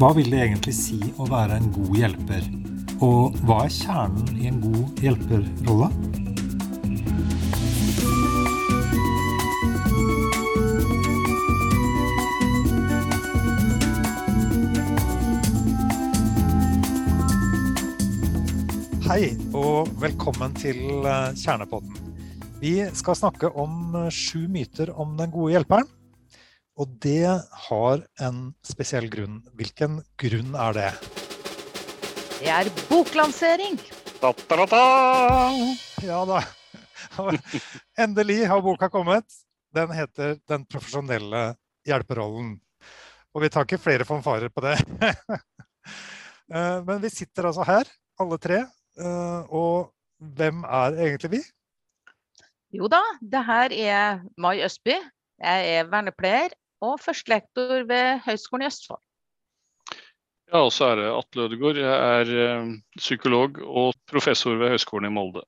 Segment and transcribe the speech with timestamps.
[0.00, 2.44] Hva vil det egentlig si å være en god hjelper?
[3.04, 5.90] Og hva er kjernen i en god hjelperrolle?
[19.04, 21.92] Hei og velkommen til eh, Kjernepodden.
[22.64, 25.92] Vi skal snakke om eh, sju myter om den gode hjelperen.
[26.78, 27.26] Og det
[27.66, 29.40] har en spesiell grunn.
[29.58, 30.90] Hvilken grunn er det?
[32.40, 33.76] Det er boklansering.
[34.20, 35.52] Da, da, da, da.
[36.04, 36.40] Ja da.
[38.00, 39.26] Endelig har boka kommet.
[39.74, 41.54] Den heter 'Den profesjonelle
[41.86, 42.58] hjelperollen'.
[43.34, 44.78] Og vi tar ikke flere fanfarer på det.
[46.50, 47.86] Eh, Men vi sitter altså her,
[48.18, 48.56] alle tre.
[48.98, 51.38] eh, Og hvem er egentlig vi?
[52.74, 54.96] Jo da, det her er Mai Østby.
[55.38, 56.50] Jeg er vernepleier
[56.84, 59.02] og førstelektor ved Høgskolen i Østfold.
[60.50, 61.78] Ja, og så er det Atle Ødegaard.
[61.78, 65.44] Jeg er eh, psykolog og professor ved Høgskolen i Molde.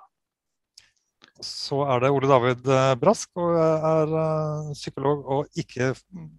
[1.43, 5.91] Så er det Ole David eh, Brask, og jeg er eh, psykolog og ikke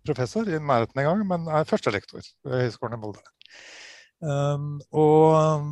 [0.07, 3.25] professor i nærheten engang, men er førstelektor ved Høgskolen i Molde.
[4.23, 5.67] Um, og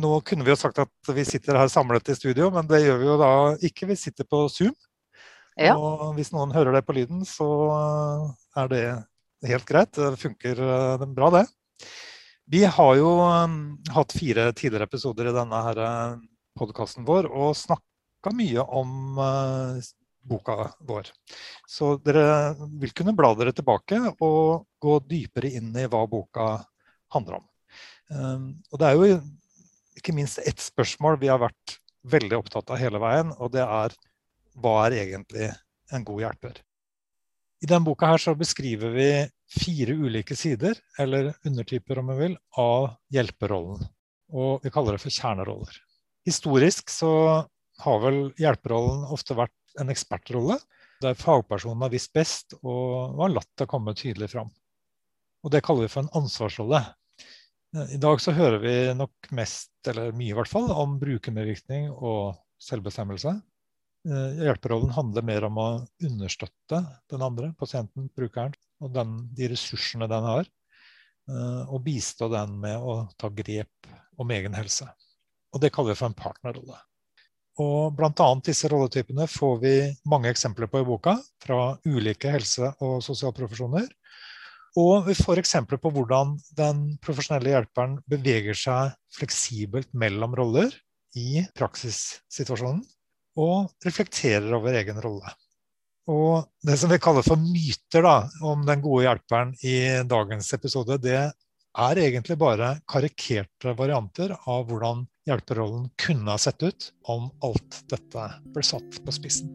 [0.00, 3.02] nå kunne vi jo sagt at vi sitter her samlet i studio, men det gjør
[3.02, 3.32] vi jo da
[3.68, 3.90] ikke.
[3.92, 4.72] Vi sitter på Zoom.
[5.60, 5.76] Ja.
[5.76, 7.46] Og hvis noen hører det på lyden, så
[8.56, 8.84] er det
[9.48, 9.92] helt greit.
[9.96, 10.60] Det funker
[11.00, 11.44] det bra, det.
[12.50, 13.58] Vi har jo um,
[13.94, 15.80] hatt fire tidligere episoder i denne her
[16.58, 19.14] podkasten vår og snakka mye om
[20.24, 21.08] boka vår.
[21.68, 26.48] Så dere vil kunne bla dere tilbake og gå dypere inn i hva boka
[27.14, 27.48] handler om.
[28.12, 29.18] Um, og det er jo
[29.98, 33.94] ikke minst ett spørsmål vi har vært veldig opptatt av hele veien, og det er
[34.60, 35.48] hva er egentlig
[35.94, 36.58] en god hjelper?
[37.64, 39.08] I denne boka her så beskriver vi
[39.48, 43.86] fire ulike sider, eller undertyper om man vil, av hjelperollen.
[44.36, 45.78] Og vi kaller det for kjerneroller.
[46.28, 47.12] Historisk så
[47.84, 50.58] har vel hjelperollen ofte vært en ekspertrolle,
[51.00, 54.52] der fagpersonen har visst best og har latt det komme tydelig fram.
[55.44, 56.82] Og det kaller vi for en ansvarsrolle.
[57.96, 62.36] I dag så hører vi nok mest, eller mye i hvert fall, om brukermedvirkning og
[62.60, 63.38] selvbestemmelse.
[64.04, 65.68] Eh, Hjelperollen handler mer om å
[66.04, 68.52] understøtte den andre, pasienten, brukeren,
[68.84, 70.50] og den, de ressursene den har.
[71.28, 73.88] eh, Og bistå den med å ta grep
[74.18, 74.88] om egen helse.
[75.54, 76.76] Og det kaller vi for en partnerrolle.
[77.62, 78.26] Og bl.a.
[78.44, 79.74] disse rolletypene får vi
[80.10, 83.86] mange eksempler på i boka fra ulike helse- og sosialprofesjoner.
[84.76, 90.74] Og vi får eksempler på hvordan den profesjonelle hjelperen beveger seg fleksibelt mellom roller
[91.14, 92.82] i praksissituasjonen,
[93.40, 95.32] og reflekterer over egen rolle.
[96.10, 100.98] Og det som vi kaller for myter da, om den gode hjelperen i dagens episode,
[101.00, 101.16] det
[101.74, 108.26] er egentlig bare karikerte varianter av hvordan hjelperollen kunne ha sett ut om alt dette
[108.52, 109.48] ble satt på spissen.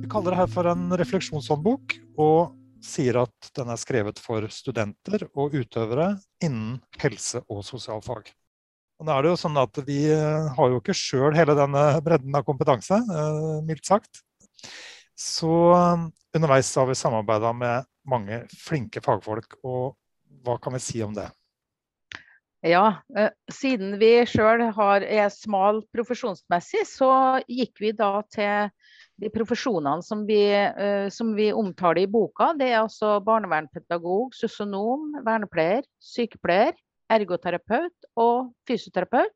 [0.00, 2.56] Vi kaller det her for en refleksjonshåndbok, og
[2.86, 8.32] sier at den er skrevet for studenter og utøvere innen helse- og sosialfag.
[8.96, 11.84] Og nå er det jo sånn at Vi eh, har jo ikke sjøl hele denne
[12.04, 14.22] bredden av kompetanse, eh, mildt sagt.
[15.16, 19.58] Så eh, underveis har vi samarbeida med mange flinke fagfolk.
[19.66, 19.96] Og
[20.46, 21.28] hva kan vi si om det?
[22.66, 23.02] Ja,
[23.52, 27.10] siden vi sjøl er smal profesjonsmessig, så
[27.46, 28.72] gikk vi da til
[29.22, 30.40] de profesjonene som vi,
[31.14, 32.48] som vi omtaler i boka.
[32.58, 36.74] Det er altså barnevernspedagog, sosionom, vernepleier, sykepleier,
[37.12, 39.34] ergoterapeut og fysioterapeut.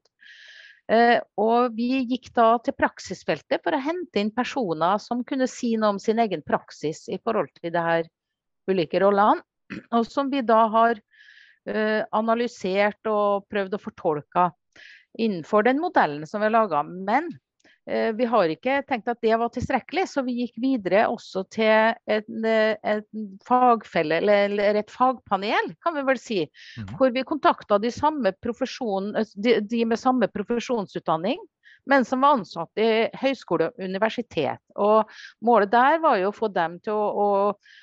[0.90, 5.76] Eh, Og vi gikk da til praksisfeltet for å hente inn personer som kunne si
[5.76, 8.08] noe om sin egen praksis i forhold til her
[8.70, 9.44] ulike rollene.
[9.94, 10.98] Og som vi da har
[11.70, 14.48] eh, analysert og prøvd å fortolke
[15.18, 16.82] innenfor den modellen som vi har laga.
[16.82, 17.30] Men
[18.14, 22.44] vi har ikke tenkt at det var tilstrekkelig, så vi gikk videre også til en,
[22.46, 26.40] eh, en fagfelle, eller, et fagpanel, kan vi vel si.
[26.78, 26.92] Mm.
[26.98, 31.40] Hvor vi kontakta de, de, de med samme profesjonsutdanning.
[31.88, 34.60] Men som var ansatt i høyskole og universitet.
[34.76, 35.08] Og
[35.42, 37.78] målet der var jo å få dem til å, å eh,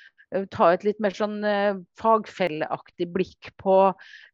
[0.50, 3.76] ta et litt mer sånn eh, fagfelleaktig blikk på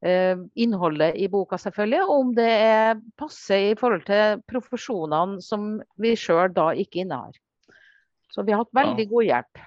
[0.02, 2.02] eh, innholdet i boka, selvfølgelig.
[2.06, 7.36] Og om det er passer i forhold til profesjonene som vi sjøl da ikke innehar.
[8.34, 9.12] Så vi har hatt veldig Ja.
[9.12, 9.62] god hjelp.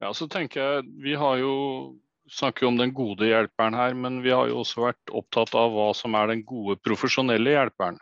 [0.00, 1.96] Ja, så tenker jeg, Vi har jo
[2.28, 5.72] snakker jo om den gode hjelperen her, men vi har jo også vært opptatt av
[5.72, 7.98] hva som er den gode profesjonelle hjelperen.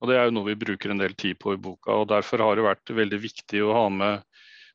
[0.00, 1.90] Og Det er jo noe vi bruker en del tid på i boka.
[1.90, 4.22] og Derfor har det vært veldig viktig å ha med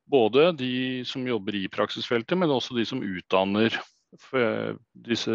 [0.10, 3.76] Både de som jobber i praksisfeltet, men også de som utdanner
[5.06, 5.34] disse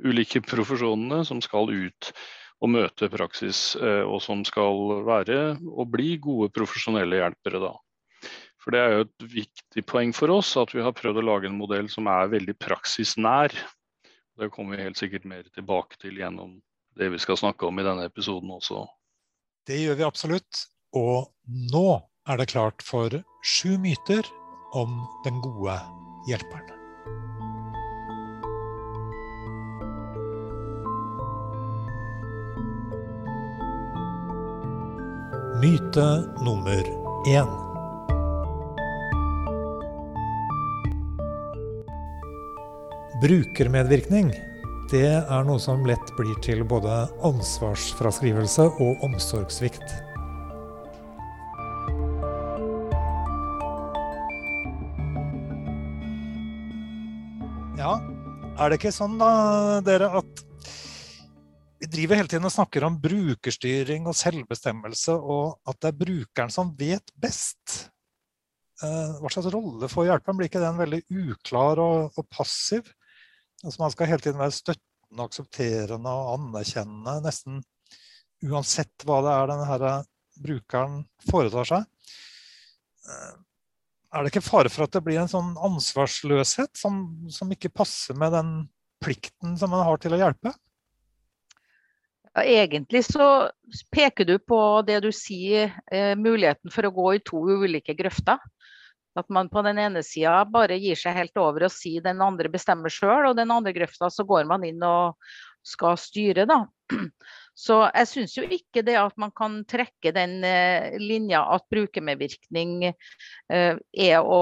[0.00, 2.12] ulike profesjonene som skal ut
[2.64, 7.60] og møte praksis, og som skal være og bli gode profesjonelle hjelpere.
[7.68, 7.74] da.
[8.58, 11.48] For Det er jo et viktig poeng for oss at vi har prøvd å lage
[11.48, 13.54] en modell som er veldig praksisnær.
[14.38, 16.58] Det kommer vi helt sikkert mer tilbake til gjennom
[16.98, 18.82] det vi skal snakke om i denne episoden også.
[19.68, 20.64] Det gjør vi absolutt.
[20.96, 21.30] Og
[21.70, 21.88] nå
[22.28, 24.26] er det klart for sju myter
[24.76, 25.78] om den gode
[26.28, 26.74] hjelperen.
[35.58, 36.08] Myte
[36.44, 36.84] nummer
[37.26, 37.56] én.
[43.18, 44.30] Brukermedvirkning
[44.88, 50.07] det er noe som lett blir til både ansvarsfraskrivelse og omsorgssvikt.
[58.58, 59.30] Er det ikke sånn da,
[59.86, 60.42] dere, at
[61.78, 66.52] vi driver hele tiden og snakker om brukerstyring og selvbestemmelse, og at det er brukeren
[66.52, 67.90] som vet best?
[68.82, 70.40] Eh, hva slags rolle får hjelperen?
[70.40, 72.90] Blir ikke den veldig uklar og, og passiv?
[73.64, 77.62] Altså man skal hele tiden være støttende, aksepterende og anerkjennende nesten
[78.44, 79.92] uansett hva det er denne
[80.38, 80.98] brukeren
[81.30, 81.86] foretar seg.
[84.14, 87.02] Er det ikke fare for at det blir en sånn ansvarsløshet som,
[87.32, 88.52] som ikke passer med den
[89.04, 90.54] plikten som man har til å hjelpe?
[92.32, 93.48] Ja, egentlig så
[93.92, 98.40] peker du på det du sier, eh, muligheten for å gå i to ulike grøfter.
[99.18, 102.50] At man på den ene sida bare gir seg helt over og sier den andre
[102.52, 105.18] bestemmer sjøl, og den andre grøfta så går man inn og
[105.66, 106.62] skal styre, da.
[107.58, 112.86] Så jeg syns jo ikke det at man kan trekke den eh, linja at brukermedvirkning
[112.86, 114.40] eh, er å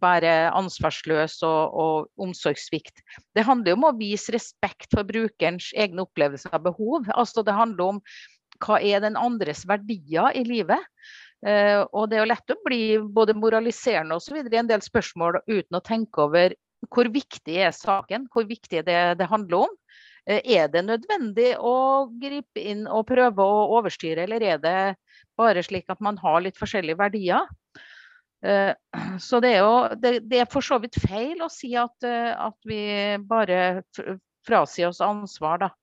[0.00, 3.04] være ansvarsløs og, og omsorgssvikt.
[3.36, 7.10] Det handler jo om å vise respekt for brukerens egne opplevelser av behov.
[7.12, 8.02] Altså det handler om
[8.64, 10.80] hva er den andres verdier i livet.
[11.46, 12.80] Uh, og det er jo lett å bli
[13.14, 16.56] både moraliserende og så videre i en del spørsmål uten å tenke over
[16.90, 19.76] hvor viktig er saken, hvor viktig det, det handler om.
[20.28, 24.78] Uh, er det nødvendig å gripe inn og prøve å overstyre, eller er det
[25.38, 27.48] bare slik at man har litt forskjellige verdier?
[28.44, 28.74] Uh,
[29.28, 32.82] så det er jo det, er for så vidt feil å si at, at vi
[33.28, 33.82] bare
[34.48, 35.74] frasier oss ansvar, da.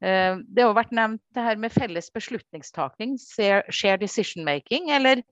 [0.00, 4.88] Eh, det har vært nevnt det her med felles beslutningstaking, share decision making.
[4.96, 5.22] Eller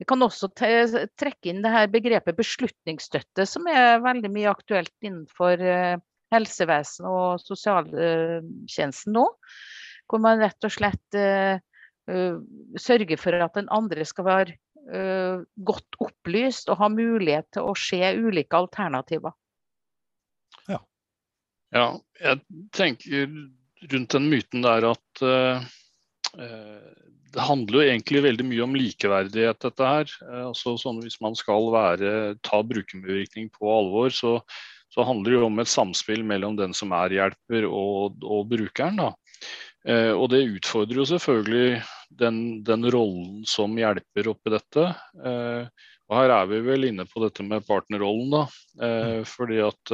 [0.00, 5.62] vi kan også trekke inn det her begrepet beslutningsstøtte, som er veldig mye aktuelt innenfor
[5.62, 5.96] eh,
[6.34, 9.26] helsevesen og sosialtjenesten nå.
[10.08, 11.60] Hvor man rett og slett uh,
[12.80, 14.56] sørger for at den andre skal være
[14.88, 19.36] uh, godt opplyst og ha mulighet til å se ulike alternativer.
[20.68, 20.80] Ja.
[21.76, 21.88] ja,
[22.22, 22.40] jeg
[22.76, 23.28] tenker
[23.92, 25.60] rundt den myten der at uh,
[27.28, 30.12] det handler jo egentlig veldig mye om likeverdighet, dette her.
[30.46, 32.10] Altså sånn Hvis man skal være,
[32.46, 34.38] ta brukermedvirkning på alvor, så,
[34.94, 39.00] så, handler det jo om et samspill mellom den som er hjelper og, og brukeren.
[39.88, 41.80] Uh, og det utfordrer jo selvfølgelig
[42.18, 44.84] den, den rollen som hjelper oppi dette.
[46.08, 48.42] og her er vi vel inne på dette med partnerrollen, da.
[48.80, 49.92] Eh, fordi at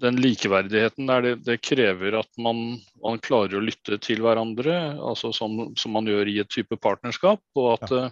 [0.00, 5.32] den likeverdigheten der, det, det krever at man, man, klarer å lytte til hverandre, altså
[5.36, 7.42] som, som, man gjør i et type partnerskap.
[7.58, 7.92] Og at.
[7.92, 8.10] Eh,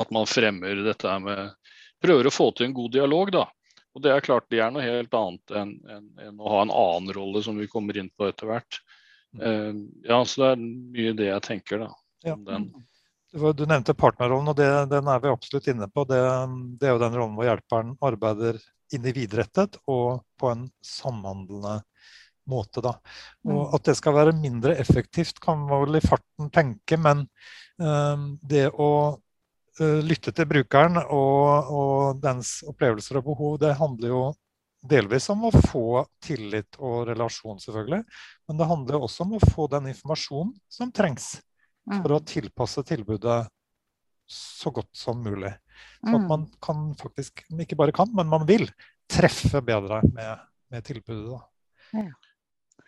[0.00, 1.52] at, man fremmer dette med
[2.02, 3.44] Prøver å få til en god dialog, da.
[3.96, 6.74] Og det er klart det er noe helt annet enn, enn, enn å ha en
[6.74, 8.80] annen rolle, som vi kommer inn på etter hvert.
[9.32, 9.40] Mm.
[9.40, 9.78] Uh,
[10.10, 11.88] ja, så det er mye det jeg tenker, da.
[12.26, 12.36] Ja.
[13.56, 16.04] Du nevnte partnerrollen, og det, den er vi absolutt inne på.
[16.08, 16.20] Det,
[16.80, 18.60] det er jo den rollen hvor hjelperen arbeider
[18.94, 21.80] individrettet og på en samhandlende
[22.46, 22.82] måte.
[22.84, 22.94] Da.
[23.48, 23.74] Og mm.
[23.76, 27.26] at det skal være mindre effektivt, kan man vel i farten tenke, men
[27.80, 28.90] um, det å
[29.80, 34.22] lytte til brukeren og, og, dens opplevelser og behov, det handler jo
[34.86, 38.02] delvis om å få tillit og relasjon, selvfølgelig.
[38.46, 41.34] Men det handler også om å få den informasjonen som trengs
[41.86, 42.26] for å mm.
[42.30, 43.40] tilpasse tilbudet
[44.30, 45.52] så godt som mulig.
[46.00, 46.28] Så at mm.
[46.28, 48.66] man kan faktisk, ikke bare kan, men man vil
[49.10, 51.36] treffe bedre med, med tilbudet.
[51.36, 52.06] Da.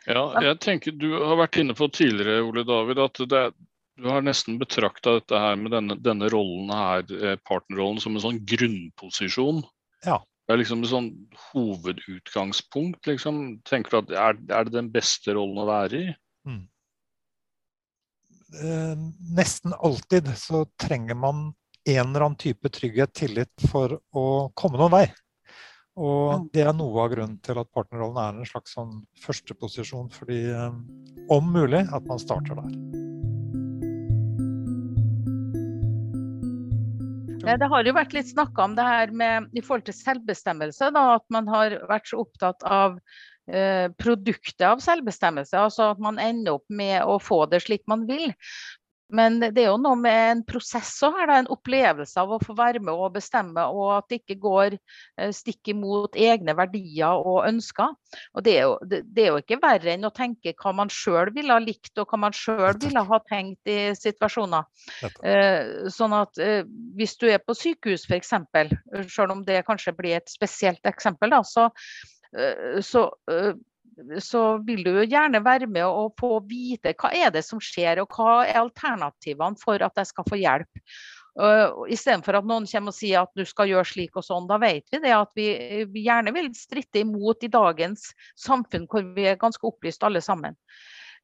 [0.09, 3.43] Ja, jeg tenker Du har vært inne på tidligere, Ole David, at det,
[3.99, 8.23] du har nesten betrakta dette her med denne, denne, rollen her, eh, partnerrollen, som en
[8.23, 9.63] sånn grunnposisjon.
[10.07, 10.21] Ja.
[10.47, 11.09] Det er liksom et sånn
[11.51, 13.07] hovedutgangspunkt.
[13.11, 13.61] liksom.
[13.69, 16.13] Tenker du at er, er, det den beste rollen å være i?
[16.49, 16.63] Mm.
[18.63, 21.49] Eh, nesten alltid så trenger man
[21.89, 24.27] en eller annen type trygghet, tillit, for å
[24.57, 25.07] komme noen vei.
[25.99, 30.09] Og det er noe av grunnen til at partnerrollen er en slags sånn førsteposisjon.
[30.15, 30.41] Fordi
[31.35, 33.38] om mulig at man starter der.
[37.39, 40.91] Det har jo vært litt snakka om det her med i forhold til selvbestemmelse.
[40.95, 42.99] Da, at man har vært så opptatt av
[43.51, 45.57] eh, produktet av selvbestemmelse.
[45.59, 48.33] Altså at man ender opp med å få det slik man vil.
[49.09, 52.53] Men det er jo noe med en prosess òg her, en opplevelse av å få
[52.59, 57.47] være med og bestemme, og at det ikke går eh, stikk imot egne verdier og
[57.49, 57.95] ønsker.
[58.37, 61.33] Og det er, jo, det, er jo ikke verre enn å tenke hva man sjøl
[61.37, 64.69] ville ha likt, og hva man sjøl ville ha tenkt i situasjoner.
[65.25, 66.61] Eh, sånn at eh,
[66.99, 68.37] hvis du er på sykehus f.eks.,
[69.09, 71.71] sjøl om det kanskje blir et spesielt eksempel, da, så,
[72.85, 73.09] så
[74.23, 78.03] så vil du jo gjerne være med og få vite hva er det som skjer,
[78.03, 80.83] og hva er alternativene for at jeg skal få hjelp.
[81.39, 84.49] Uh, Istedenfor at noen kommer og sier at du skal gjøre slik og sånn.
[84.51, 85.49] Da vet vi det at vi,
[85.93, 90.59] vi gjerne vil stritte imot i dagens samfunn hvor vi er ganske opplyst alle sammen.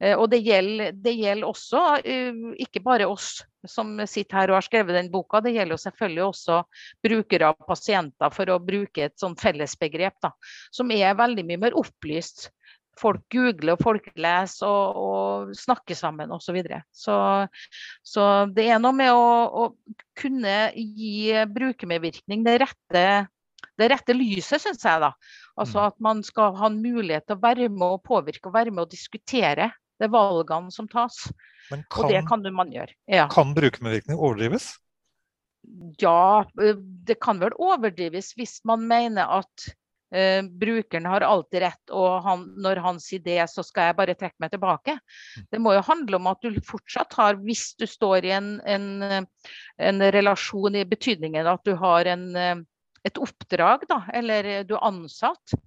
[0.02, 4.58] Uh, og det gjelder, det gjelder også uh, ikke bare oss som sitter her og
[4.58, 6.60] har skrevet den boka, det gjelder jo selvfølgelig også
[7.06, 10.34] brukere og pasienter, for å bruke et sånn fellesbegrep, da,
[10.74, 12.50] som er veldig mye mer opplyst
[13.00, 16.46] folk googler og folk leser og, og snakker sammen osv.
[16.46, 16.80] Så, videre.
[16.92, 17.16] så
[18.06, 19.64] Så det er noe med å, å
[20.18, 23.06] kunne gi brukermedvirkning det rette,
[23.80, 25.02] det rette lyset, syns jeg.
[25.02, 25.14] da.
[25.58, 25.86] Altså mm.
[25.88, 28.86] At man skal ha en mulighet til å være med og påvirke og være med
[28.86, 29.72] og diskutere
[30.02, 31.26] de valgene som tas.
[31.70, 32.92] Kan, og det kan man gjøre.
[33.10, 33.28] Ja.
[33.32, 34.74] Kan brukermedvirkning overdrives?
[36.02, 36.44] Ja,
[37.08, 39.70] det kan vel overdrives hvis man mener at
[40.14, 44.16] Uh, brukeren har alltid rett, og han, når han sier det, så skal jeg bare
[44.18, 44.96] trekke meg tilbake.
[45.00, 45.46] Mm.
[45.50, 49.26] Det må jo handle om at du fortsatt har, hvis du står i en, en,
[49.90, 52.62] en relasjon i betydningen at du har en, eh,
[53.04, 55.58] et oppdrag, da, eller du er ansatt,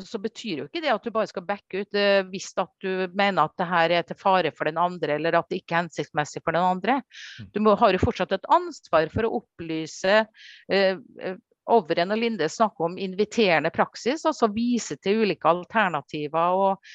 [0.00, 3.06] så betyr jo ikke det at du bare skal backe ut uh, hvis at du
[3.12, 5.84] mener at det her er til fare for den andre, eller at det ikke er
[5.84, 7.00] hensiktsmessig for den andre.
[7.38, 7.50] Mm.
[7.52, 11.34] Du må, har jo fortsatt et ansvar for å opplyse uh,
[11.70, 16.92] Overen og Linde snakker om inviterende praksis, altså vise til ulike alternativer og,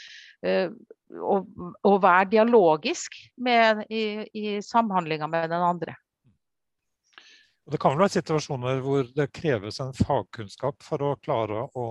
[0.47, 0.73] uh,
[1.21, 1.47] og,
[1.87, 5.95] og være dialogisk med, i, i samhandlinga med den andre.
[7.67, 11.87] Det kan vel være situasjoner hvor det kreves en fagkunnskap for å klare å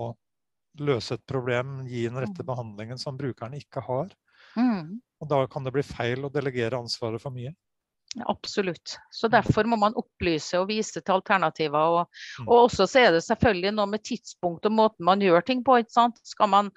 [0.81, 2.47] løse et problem, gi den rette mm.
[2.47, 4.09] behandlingen som brukeren ikke har.
[4.57, 4.97] Mm.
[5.21, 7.53] Og da kan det bli feil å delegere ansvaret for mye.
[8.25, 8.97] Absolutt.
[9.11, 11.99] Så Derfor må man opplyse og vise til alternativer.
[11.99, 12.47] Og, mm.
[12.47, 15.77] og også så er det selvfølgelig noe med tidspunkt og måten man gjør ting på.
[15.81, 16.19] ikke sant?
[16.25, 16.71] Skal man,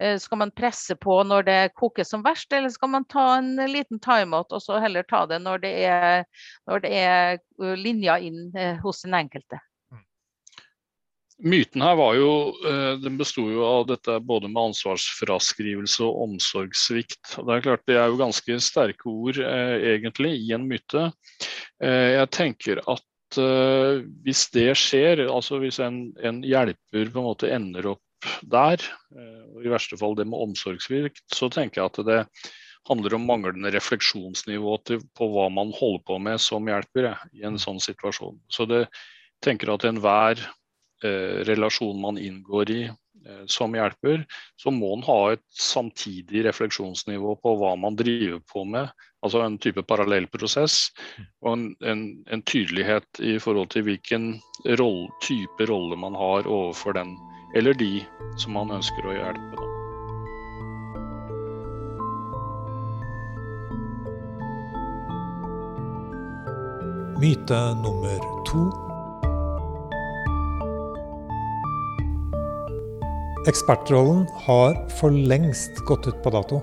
[0.00, 3.54] eh, skal man presse på når det koker som verst, eller skal man ta en
[3.70, 6.26] liten timeout og så heller ta det når det er,
[6.70, 9.60] når det er eh, linja inn eh, hos den enkelte?
[11.44, 12.30] Myten her var jo,
[12.64, 17.34] eh, den besto jo av dette både med ansvarsfraskrivelse og omsorgssvikt.
[17.36, 21.10] Det er klart det er jo ganske sterke ord eh, egentlig i en myte.
[21.82, 23.04] Eh, jeg tenker at
[23.36, 28.80] hvis det skjer, altså hvis en, en, hjelper på en måte ender opp der,
[29.50, 32.20] og i verste fall det med omsorgssvikt, så tenker jeg at det
[32.86, 37.58] handler om manglende refleksjonsnivå til, på hva man holder på med som hjelper i en
[37.60, 38.38] sånn situasjon.
[38.46, 38.84] Så det
[39.44, 40.40] tenker at enhver
[41.04, 44.24] relasjon man inngår i eh, som hjelper,
[44.56, 48.88] så må en ha et samtidig refleksjonsnivå på hva man driver på med.
[49.24, 50.90] Altså en type parallellprosess.
[51.44, 54.36] Og en, en, en, tydelighet i forhold til hvilken
[54.78, 57.16] roll, type rolle man har overfor den
[57.56, 58.02] eller de
[58.36, 59.56] som man ønsker å hjelpe.
[59.56, 59.66] Da.
[67.16, 68.85] Myte nummer to
[73.46, 76.56] Ekspertrollen har for lengst gått ut på dato.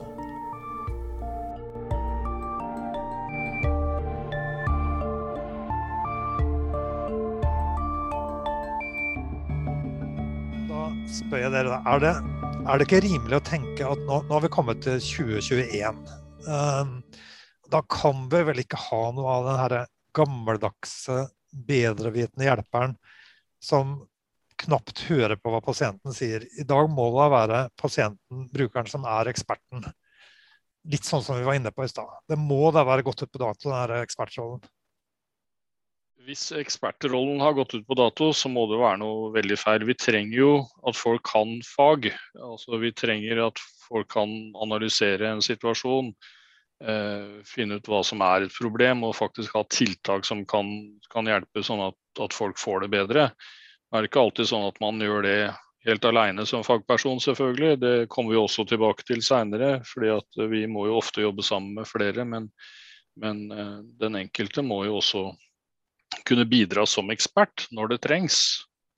[10.68, 12.14] Da spør jeg dere, er det,
[12.68, 16.04] er det ikke rimelig å tenke at nå, nå har vi kommet til 2021.
[16.52, 16.98] Um,
[17.72, 19.82] da kan vi vel ikke ha noe av den her
[20.20, 21.30] gammeldagse,
[21.64, 23.00] bedrevitende hjelperen
[23.64, 24.02] som
[24.64, 26.46] knapt høre på hva pasienten sier.
[26.60, 29.86] I dag må det være pasienten, brukeren, som er eksperten.
[30.92, 32.12] Litt sånn som vi var inne på i stad.
[32.28, 34.64] Det må da være gått ut på dato, den ekspertrollen.
[36.24, 39.84] Hvis ekspertrollen har gått ut på dato, så må det være noe veldig feil.
[39.88, 40.52] Vi trenger jo
[40.88, 42.08] at folk kan fag.
[42.40, 44.32] Altså, vi trenger at folk kan
[44.64, 46.14] analysere en situasjon.
[46.84, 50.72] eh, finne ut hva som er et problem, og faktisk ha tiltak som kan,
[51.14, 53.28] kan hjelpe sånn at, at, folk får det bedre.
[53.94, 55.38] Er ikke alltid sånn at man gjør det
[55.86, 57.78] helt alene som fagperson, selvfølgelig.
[57.82, 61.90] Det kommer vi også tilbake til seinere, fordi vi må jo ofte jobbe sammen med
[61.90, 62.26] flere.
[62.26, 62.50] Men,
[63.20, 65.28] men eh, den enkelte må jo også
[66.28, 68.42] kunne bidra som ekspert når det trengs,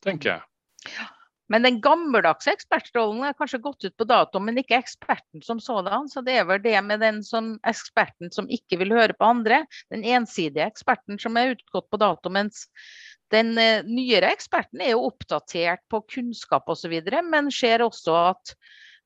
[0.05, 1.05] tenker jeg.
[1.51, 6.07] Men den gammeldagse ekspertrollen er kanskje gått ut på dato, men ikke eksperten som sådan.
[6.09, 9.61] Så det er vel det med den som eksperten som ikke vil høre på andre.
[9.93, 12.33] Den ensidige eksperten som er utgått på dato.
[12.33, 12.65] Mens
[13.33, 18.57] den eh, nyere eksperten er jo oppdatert på kunnskap osv., men ser også at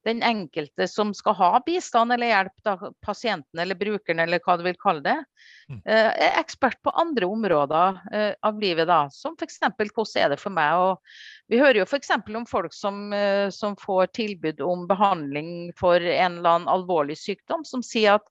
[0.08, 4.64] den enkelte som skal ha bistand eller hjelp, da, pasienten eller brukeren eller hva du
[4.64, 5.16] vil kalle det,
[5.68, 5.82] mm.
[5.84, 8.88] eh, er ekspert på andre områder eh, av livet.
[8.88, 9.60] da, Som f.eks.
[9.76, 10.94] hvordan er det for meg å
[11.52, 12.14] Vi hører jo f.eks.
[12.16, 13.12] om folk som,
[13.52, 18.28] som, får tilbud om behandling for en eller annen alvorlig sykdom, som sier at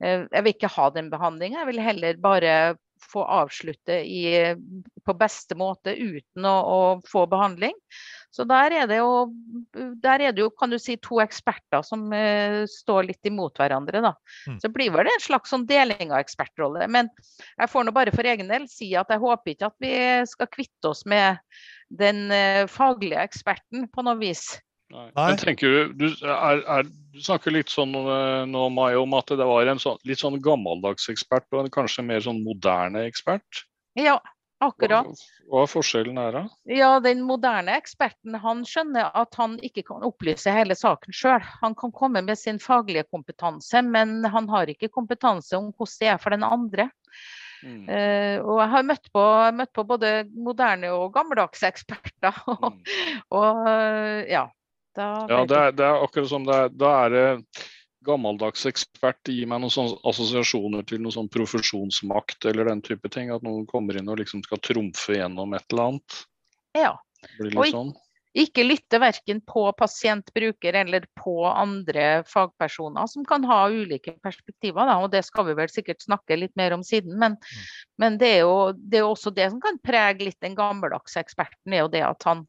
[0.00, 2.52] jeg vil ikke ha den behandlingen, jeg vil heller bare
[3.04, 4.54] få avslutte i,
[5.06, 7.74] på beste måte uten å, å få behandling.
[8.30, 9.32] Så der er, det jo,
[10.02, 14.04] der er det jo, kan du si, to eksperter som uh, står litt imot hverandre.
[14.04, 14.14] Da.
[14.46, 14.60] Mm.
[14.62, 16.86] Så blir vel det en slags sånn deling av ekspertrolle.
[16.86, 17.10] Men
[17.56, 19.94] jeg får nå bare for egen del si at jeg håper ikke at vi
[20.30, 21.42] skal kvitte oss med
[21.90, 24.46] den uh, faglige eksperten på noe vis.
[24.90, 25.06] Nei.
[25.14, 29.30] Men tenker du, du, er, er, du snakker litt sånn uh, nå, Mai, om at
[29.30, 33.64] det var en sånn, litt sånn gammeldags ekspert og en kanskje mer sånn moderne ekspert?
[33.98, 34.18] Ja,
[34.60, 35.06] Akkurat.
[35.08, 36.40] Hva, hva er forskjellen her, da?
[36.68, 41.40] Ja, Den moderne eksperten han skjønner at han ikke kan opplyse hele saken sjøl.
[41.62, 46.10] Han kan komme med sin faglige kompetanse, men han har ikke kompetanse om hvordan det
[46.12, 46.90] er for den andre.
[47.64, 47.88] Mm.
[47.88, 49.24] Uh, og jeg har møtt på,
[49.56, 52.44] møtt på, både moderne og gammeldagse eksperter.
[52.52, 53.24] Og, mm.
[53.40, 54.20] og uh,
[54.98, 55.12] ja.
[55.30, 56.72] ja det, er, det er akkurat som det er.
[56.74, 57.28] Da er det
[58.06, 63.32] gammeldags ekspert gir meg noen sånne assosiasjoner til noe sånn profesjonsmakt eller den type ting.
[63.34, 66.22] At noen kommer inn og liksom skal trumfe gjennom et eller annet.
[66.78, 66.94] Ja.
[67.50, 67.90] og sånn.
[68.38, 74.86] ikke lytte verken på pasient, bruker eller på andre fagpersoner som kan ha ulike perspektiver.
[74.86, 75.00] Da.
[75.02, 77.18] Og det skal vi vel sikkert snakke litt mer om siden.
[77.20, 77.66] Men, mm.
[78.00, 81.74] men det, er jo, det, er også det som kan prege litt den gammeldagse eksperten,
[81.74, 82.46] er jo det at han,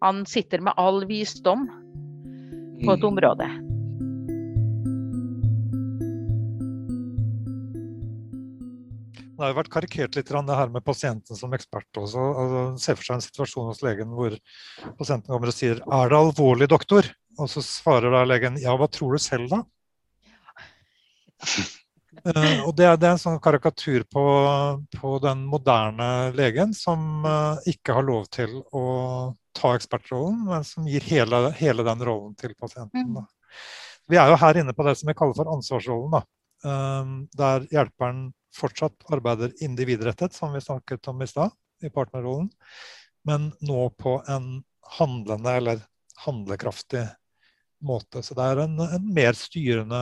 [0.00, 1.66] han sitter med all visdom
[2.84, 3.08] på et mm.
[3.08, 3.48] område.
[9.38, 12.18] Det har jo vært karikert litt det her med pasienten som ekspert også.
[12.42, 14.34] Altså, se for seg en situasjon hos legen hvor
[14.98, 18.90] pasienten kommer og sier 'Er det alvorlig, doktor?' Og så svarer da legen 'Ja, hva
[18.90, 19.62] tror du selv, da?'
[22.28, 24.22] Uh, og det er, det er, en sånn karikatur på,
[24.92, 28.84] på den moderne legen som uh, ikke har lov til å
[29.56, 33.14] ta ekspertrollen, men som gir hele, hele den rollen til pasienten.
[33.16, 33.24] Da.
[34.08, 36.28] Vi er jo her inne på det som vi kaller for ansvarsrollen.
[36.66, 42.50] Uh, der hjelperen fortsatt arbeider individrettet, som vi snakket om i stad, i partnerrollen,
[43.28, 44.58] men nå på en
[44.98, 45.82] handlende eller
[46.24, 47.04] handlekraftig
[47.84, 48.22] måte.
[48.22, 50.00] Så det er en, en mer styrende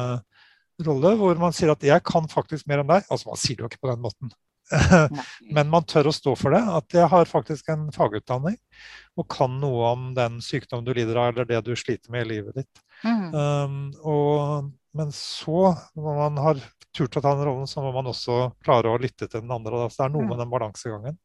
[0.85, 3.07] rolle hvor man sier at 'jeg kan faktisk mer enn deg'.
[3.11, 4.33] Altså man sier det jo ikke på den måten.
[5.55, 6.63] Men man tør å stå for det.
[6.79, 8.57] At jeg har faktisk en fagutdanning
[9.17, 12.31] og kan noe om den sykdom du lider av, eller det du sliter med i
[12.35, 12.83] livet ditt.
[13.05, 13.29] Mm.
[13.33, 16.61] Um, og, men så, når man har
[16.97, 19.85] turt å ta den rollen, så må man også klare å lytte til den andre.
[19.85, 19.89] Da.
[19.89, 20.31] Så det er noe mm.
[20.33, 21.19] med den balansegangen.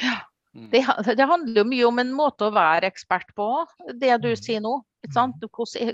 [0.00, 0.18] Ja.
[0.52, 0.68] Mm.
[0.68, 0.82] Det,
[1.16, 3.48] det, handler jo mye om en måte å være ekspert på,
[3.88, 4.40] det du mm.
[4.40, 4.80] sier nå.
[5.02, 5.34] Hvordan,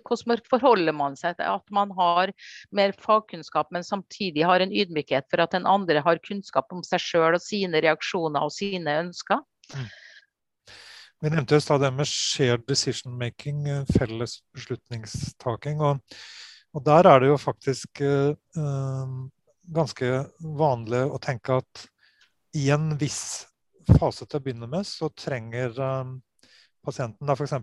[0.05, 2.33] hvordan forholder man seg til at man har
[2.75, 7.03] mer fagkunnskap, men samtidig har en ydmykhet for at den andre har kunnskap om seg
[7.03, 9.41] sjøl og sine reaksjoner og sine ønsker.
[9.73, 9.89] Mm.
[11.19, 13.65] Vi nevnte jo det med shared decision making,
[13.97, 15.81] felles beslutningstaking.
[15.83, 16.05] og
[16.77, 19.13] og der er det jo faktisk eh,
[19.75, 20.11] ganske
[20.61, 21.87] vanlig å tenke at
[22.57, 23.47] i en viss
[23.99, 26.13] fase til å begynne med, så trenger eh,
[26.85, 27.57] pasienten da f.eks.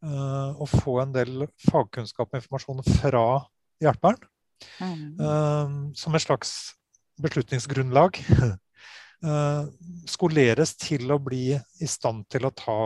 [0.00, 3.24] Eh, å få en del fagkunnskap og informasjon fra
[3.84, 4.22] hjelperen.
[4.80, 5.02] Mm.
[5.20, 6.54] Eh, som et slags
[7.20, 8.16] beslutningsgrunnlag.
[9.28, 9.66] eh,
[10.08, 12.78] skoleres til å bli i stand til å ta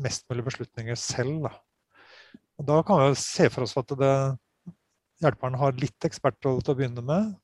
[0.00, 1.44] mest mulig beslutninger selv.
[1.44, 1.52] Da.
[2.56, 4.14] Og da kan vi se for oss at det
[5.22, 7.36] hjelperen har litt ekspertrolle til å begynne med,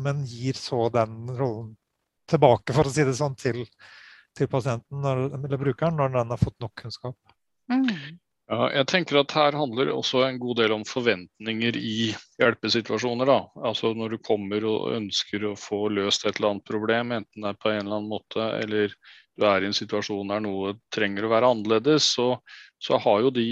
[0.00, 1.74] men gir så den rollen
[2.30, 3.60] tilbake, for å si det sånn, til,
[4.38, 7.36] til pasienten eller brukeren når den har fått nok kunnskap.
[7.70, 8.18] Mm.
[8.50, 12.10] Ja, jeg tenker at Her handler også en god del om forventninger i
[12.40, 13.28] hjelpesituasjoner.
[13.30, 13.40] da.
[13.62, 17.52] Altså Når du kommer og ønsker å få løst et eller annet problem, enten det
[17.52, 18.96] er på en eller annen måte, eller
[19.38, 22.32] du er i en situasjon der noe trenger å være annerledes, så,
[22.82, 23.46] så har jo de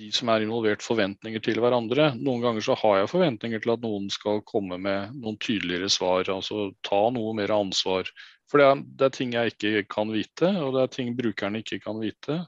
[0.00, 2.14] de som er involvert, forventninger til hverandre.
[2.16, 6.24] Noen ganger så har jeg forventninger til at noen skal komme med noen tydeligere svar,
[6.32, 8.08] altså ta noe mer ansvar.
[8.50, 11.60] For det er, det er ting jeg ikke kan vite, og det er ting brukerne
[11.60, 12.38] ikke kan vite.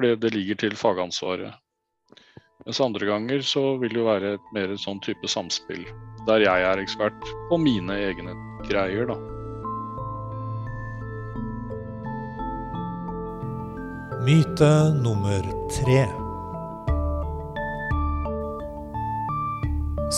[0.00, 1.52] Fordi det ligger til fagansvaret.
[2.64, 5.82] Mens andre ganger så vil det jo være et mer sånn type samspill.
[6.24, 8.32] Der jeg er ekspert på mine egne
[8.64, 9.18] greier, da.
[14.24, 14.70] Myte
[15.04, 15.44] nummer
[15.76, 15.98] tre.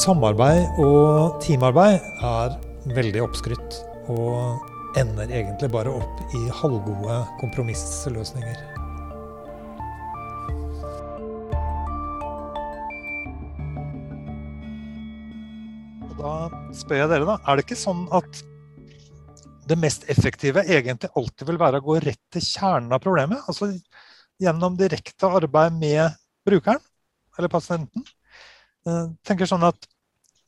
[0.04, 2.54] Samarbeid og teamarbeid er
[2.94, 3.80] veldig oppskrytt,
[4.14, 4.62] og
[5.02, 8.71] ender egentlig bare opp i halvgode kompromissløsninger.
[16.22, 16.32] Da
[16.76, 17.36] spør jeg dere, da.
[17.46, 18.42] Er det ikke sånn at
[19.68, 23.42] det mest effektive egentlig alltid vil være å gå rett til kjernen av problemet.
[23.48, 23.70] Altså
[24.42, 26.82] gjennom direkte arbeid med brukeren
[27.38, 28.04] eller pasienten.
[28.86, 29.88] Eh, tenker sånn at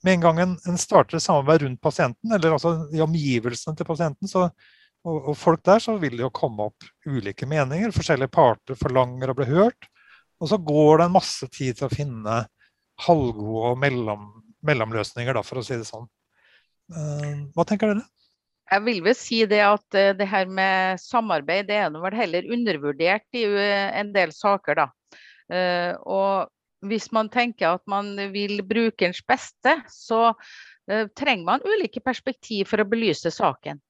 [0.05, 4.29] Med en gang en, en starter samarbeid rundt pasienten, eller altså i omgivelsene til pasienten,
[4.29, 4.43] så,
[5.01, 7.89] og, og, folk der, så vil det jo komme opp ulike meninger.
[7.89, 9.89] Forskjellige parter forlanger å bli hørt.
[10.45, 12.37] Og så går det en masse tid til å finne
[13.07, 14.29] halvgode og mellom,
[14.67, 16.09] mellomløsninger, da, for å si det sånn.
[16.93, 18.05] Eh, hva tenker dere?
[18.73, 22.51] Jeg vil vel si det at eh, det her med samarbeid det er vel heller
[22.57, 24.83] undervurdert i eh, en del saker.
[24.83, 24.91] da.
[26.09, 30.33] Og hvis man tenker at man vil brukerens beste, så
[30.89, 33.83] trenger man ulike perspektiv for å belyse saken.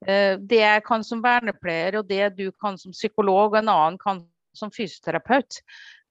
[0.00, 4.22] Det jeg kan som vernepleier og det du kan som psykolog og en annen kan
[4.56, 5.60] som fysioterapeut,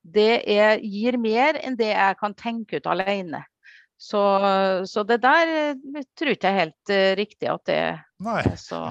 [0.03, 3.41] det er, gir mer enn det jeg kan tenke ut alene.
[4.03, 4.21] Så,
[4.89, 7.81] så, det der eh, tror ikke jeg er helt uh, riktig at det
[8.25, 8.41] Nei.
[8.43, 8.81] er så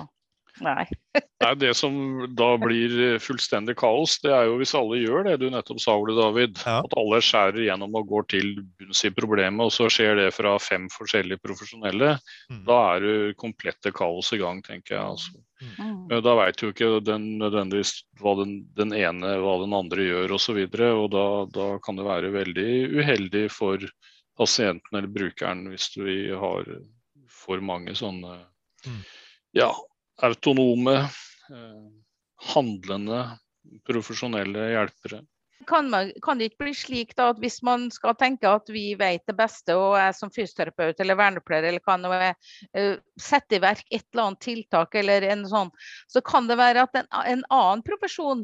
[0.61, 0.85] Nei.
[1.43, 1.53] Nei.
[1.59, 1.95] Det som
[2.37, 5.95] da blir eh, fullstendig kaos, det er jo hvis alle gjør det du nettopp sa,
[5.99, 6.61] Ole David.
[6.65, 6.79] Ja.
[6.85, 10.55] At alle skjærer gjennom og går til bunns i problemet, og så skjer det fra
[10.63, 12.15] fem forskjellige profesjonelle.
[12.53, 12.61] Mm.
[12.69, 15.03] Da er det komplette kaos i gang, tenker jeg.
[15.03, 15.41] altså.
[15.81, 16.07] Mm.
[16.25, 20.65] Da veit jo ikke den nødvendigvis hva den, den, ene hva den andre gjør osv.
[20.67, 23.89] Og, så og da, da kan det være veldig uheldig for
[24.39, 26.07] pasienten eller brukeren hvis du
[26.39, 26.69] har
[27.33, 28.39] for mange sånne
[28.87, 29.01] mm.
[29.59, 29.71] ja,
[30.23, 30.97] autonome,
[31.51, 31.85] eh,
[32.55, 33.23] handlende,
[33.87, 35.23] profesjonelle hjelpere.
[35.67, 38.97] Kan, man, kan, det ikke bli slik da, at hvis man skal tenke at vi
[38.99, 42.35] vet det beste, og jeg som fysioterapeut eller vernepleier eller kan jeg,
[42.79, 45.71] uh, sette i verk et eller annet tiltak, eller en sånn,
[46.11, 48.43] så kan det være at en, en annen profesjon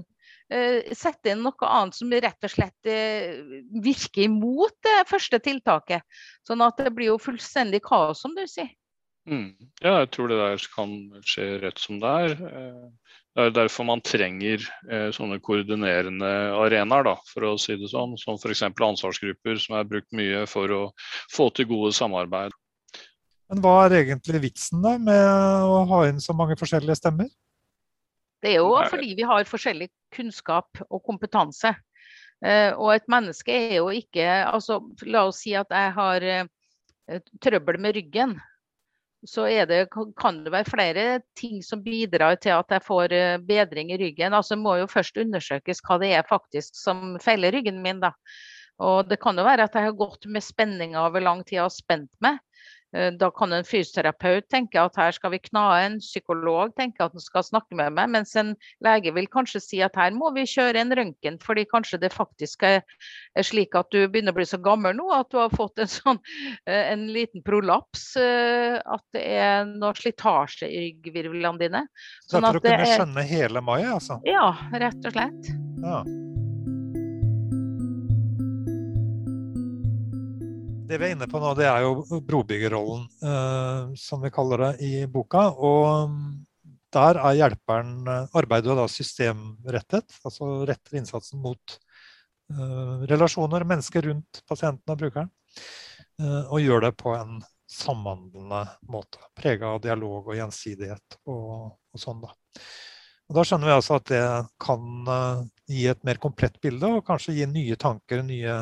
[0.97, 3.41] sette inn noe annet som rett og slett eh,
[3.85, 6.05] virker imot det første tiltaket.
[6.47, 8.71] Sånn at det blir jo fullstendig kaos, som du sier.
[9.29, 9.51] Mm.
[9.85, 10.95] Ja, jeg tror det der kan
[11.29, 12.37] skje rett som det er.
[12.49, 14.65] Eh, det er derfor man trenger
[15.15, 18.17] sånne koordinerende arenaer, da, for å si det sånn.
[18.19, 18.65] Som f.eks.
[18.67, 20.81] ansvarsgrupper, som er brukt mye for å
[21.31, 22.57] få til gode samarbeid.
[23.49, 27.31] Men hva er egentlig vitsen da med å ha inn så mange forskjellige stemmer?
[28.43, 31.73] Det er jo fordi vi har forskjellig kunnskap og kompetanse.
[32.45, 34.79] Eh, og et menneske er jo ikke altså
[35.11, 38.37] La oss si at jeg har eh, trøbbel med ryggen.
[39.27, 43.91] Så det, kan det være flere ting som bidrar til at jeg får eh, bedring
[43.91, 44.37] i ryggen.
[44.37, 47.99] Altså må jo først undersøkes hva det er faktisk som feiler ryggen min.
[48.05, 48.13] da.
[48.79, 51.75] Og det kan jo være at jeg har gått med spenninger over lang tid og
[51.75, 52.39] spent meg.
[52.97, 57.13] Eh, da kan en fysioterapeut tenke at her skal vi kna en psykolog tenke at
[57.13, 60.47] han skal snakke med meg, mens en lege vil kanskje si at her må vi
[60.49, 62.81] kjøre en røntgen, fordi kanskje det faktisk er,
[63.45, 66.23] slik at du begynner å bli så gammel nå at du har fått en, sånn,
[66.71, 71.85] eh, en liten prolaps, eh, at det er noe slitasje i ryggvirvlene dine.
[72.25, 74.23] Sånn så for å kunne skjønne hele mai, altså?
[74.29, 75.53] Ja, rett og slett.
[75.85, 76.03] Ja.
[80.89, 84.71] Det vi er inne på nå, det er jo brobyggerrollen, eh, som vi kaller det
[84.87, 85.51] i boka.
[85.53, 86.15] Og
[86.97, 91.77] der er hjelperen eh, arbeidet systemrettet, altså retter innsatsen mot
[92.55, 95.31] eh, relasjoner, mennesker rundt pasienten og brukeren.
[96.23, 99.21] Eh, og gjør det på en samhandlende måte.
[99.37, 102.33] Prega av dialog og gjensidighet og, og sånn, da.
[103.29, 104.25] Og da skjønner vi altså at det
[104.65, 108.55] kan uh, gi et mer komplett bilde, og kanskje gi nye tanker, nye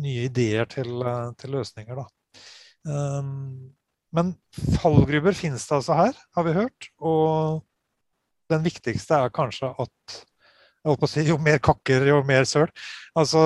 [0.00, 2.02] nye ideer til, eh, til løsninger.
[2.02, 2.06] Da.
[2.88, 3.72] Um,
[4.12, 4.34] men
[4.80, 6.90] fallgruber finnes det altså her, har vi hørt.
[7.00, 7.62] Og
[8.52, 10.20] den viktigste er kanskje at
[10.82, 12.66] jeg holdt på å si, jo mer kakker, jo mer søl.
[13.18, 13.40] Altså,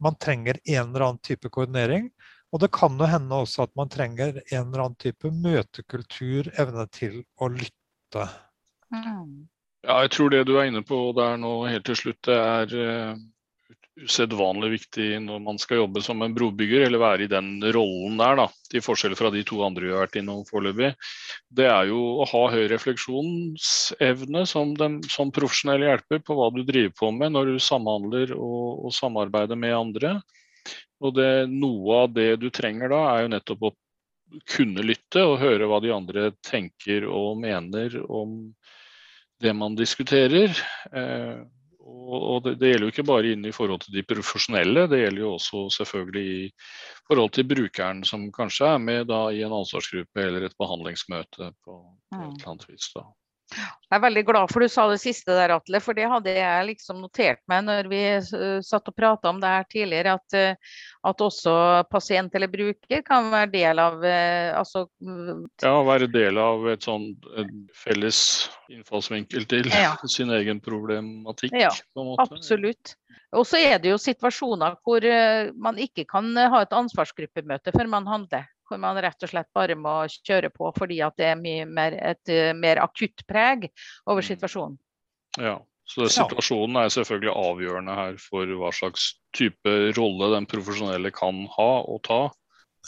[0.00, 2.08] man trenger en eller annen type koordinering.
[2.52, 6.86] Og det kan jo hende også at man trenger en eller annen type møtekultur, evne
[6.92, 8.26] til å lytte.
[8.92, 9.48] Mm.
[9.84, 12.74] Ja, jeg tror det du er inne på der nå helt til slutt, det er
[14.00, 18.38] usedvanlig viktig når man skal jobbe som en brobygger, eller være i den rollen der,
[18.40, 20.92] da, til forskjell fra de to andre vi har vært innom foreløpig,
[21.52, 26.62] det er jo å ha høy refleksjonsevne som, den, som profesjonell hjelper på hva du
[26.64, 30.16] driver på med når du samhandler og, og samarbeider med andre.
[31.02, 33.74] Og det, Noe av det du trenger da, er jo nettopp å
[34.48, 38.38] kunne lytte og høre hva de andre tenker og mener om
[39.42, 40.54] det man diskuterer.
[40.94, 41.42] Eh,
[42.18, 45.24] og det, det, gjelder jo ikke bare inn i forhold til de profesjonelle, det gjelder
[45.24, 46.50] jo også selvfølgelig i
[47.08, 51.78] forhold til brukeren som kanskje er med da i en ansvarsgruppe eller et behandlingsmøte på,
[52.12, 52.90] på et eller annet vis.
[52.96, 53.06] da.
[53.52, 56.68] Jeg er veldig glad for du sa det siste der, Atle, for det hadde jeg
[56.70, 58.00] liksom notert meg når vi
[58.64, 61.54] satt og prata om det her tidligere, at, eh, at, også
[61.92, 64.86] pasient eller bruker kan være del av eh, altså,
[65.62, 67.10] Ja, være del av et sånn
[67.76, 68.22] felles
[68.72, 69.92] innfallsvinkel til ja.
[70.16, 71.52] sin egen problematikk.
[71.60, 71.72] Ja,
[72.22, 72.96] absolutt.
[73.36, 77.92] Og så er det jo situasjoner hvor eh, man ikke kan ha et ansvarsgruppemøte før
[77.92, 81.40] man handler hvor man rett og slett bare må kjøre på fordi at det er
[81.40, 83.68] mye mer, et eh, mer akutt preg
[84.06, 84.28] over mm.
[84.30, 84.78] situasjonen.
[85.40, 85.56] Ja,
[85.88, 91.70] så Situasjonen er selvfølgelig avgjørende her for hva slags type rolle den profesjonelle kan ha
[91.82, 92.22] og ta.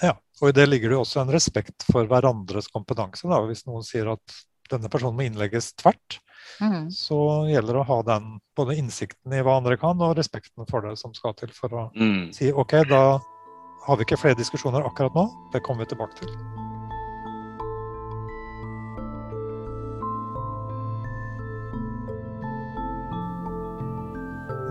[0.02, 3.28] Ja, og i det ligger det også en respekt for hverandres kompetanse.
[3.30, 3.40] Da.
[3.48, 4.38] Hvis noen sier at
[4.72, 6.18] denne personen må innlegges tvert,
[6.62, 6.88] mm.
[6.94, 7.18] så
[7.50, 10.96] gjelder det å ha den både innsikten i hva andre kan, og respekten for det
[11.00, 12.32] som skal til for å mm.
[12.36, 13.04] si OK, da
[13.86, 15.26] har vi ikke flere diskusjoner akkurat nå.
[15.52, 16.30] Det kommer vi tilbake til.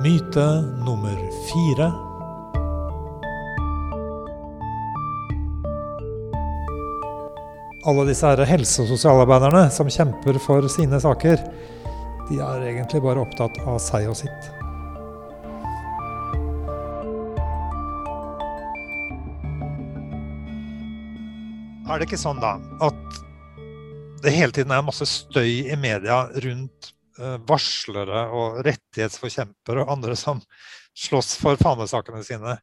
[0.04, 0.48] Myte
[0.84, 1.20] nummer
[1.52, 1.92] fire.
[7.86, 11.38] Alle disse her helse- og sosialarbeiderne som kjemper for sine saker,
[12.30, 14.63] de er egentlig bare opptatt av seg og sitt.
[21.94, 23.22] Er det ikke sånn da at
[24.24, 30.16] det hele tiden er masse støy i media rundt uh, varslere og rettighetsforkjempere og andre
[30.18, 30.40] som
[30.98, 32.56] slåss for fanesakene sine?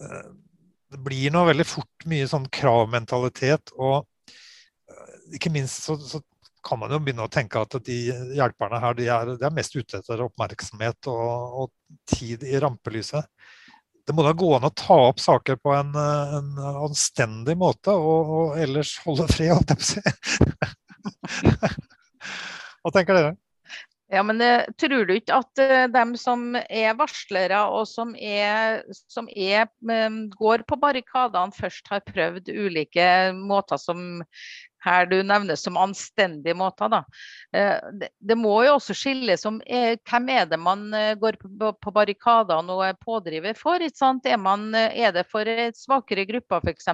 [0.00, 0.32] Uh,
[0.90, 6.22] det blir nå veldig fort mye sånn kravmentalitet, og uh, ikke minst så, så,
[6.66, 7.96] kan man jo begynne å tenke at de
[8.34, 13.22] hjelperne her de er, de er mest ute etter oppmerksomhet og, og tid i rampelyset
[14.06, 16.52] det må da gå an å ta opp saker på en, en
[16.86, 20.00] anstendig måte, og, og, ellers holde fred, holdt jeg på å si.
[22.86, 23.34] Hva tenker dere?
[24.14, 28.84] Ja, men uh, Tror du ikke at uh, dem som er varslere og som, er,
[29.10, 29.66] som er,
[30.38, 34.22] går på barrikadene, først har prøvd ulike måter som
[34.86, 36.90] her du nevner som anstendige måter.
[36.92, 37.02] Da.
[37.56, 41.92] Eh, det, må jo også skilles om eh, hvem er det man eh, går på,
[41.94, 43.82] barrikadene og er pådriver for.
[43.82, 46.90] Er, man, er, det for svakere grupper f.eks.?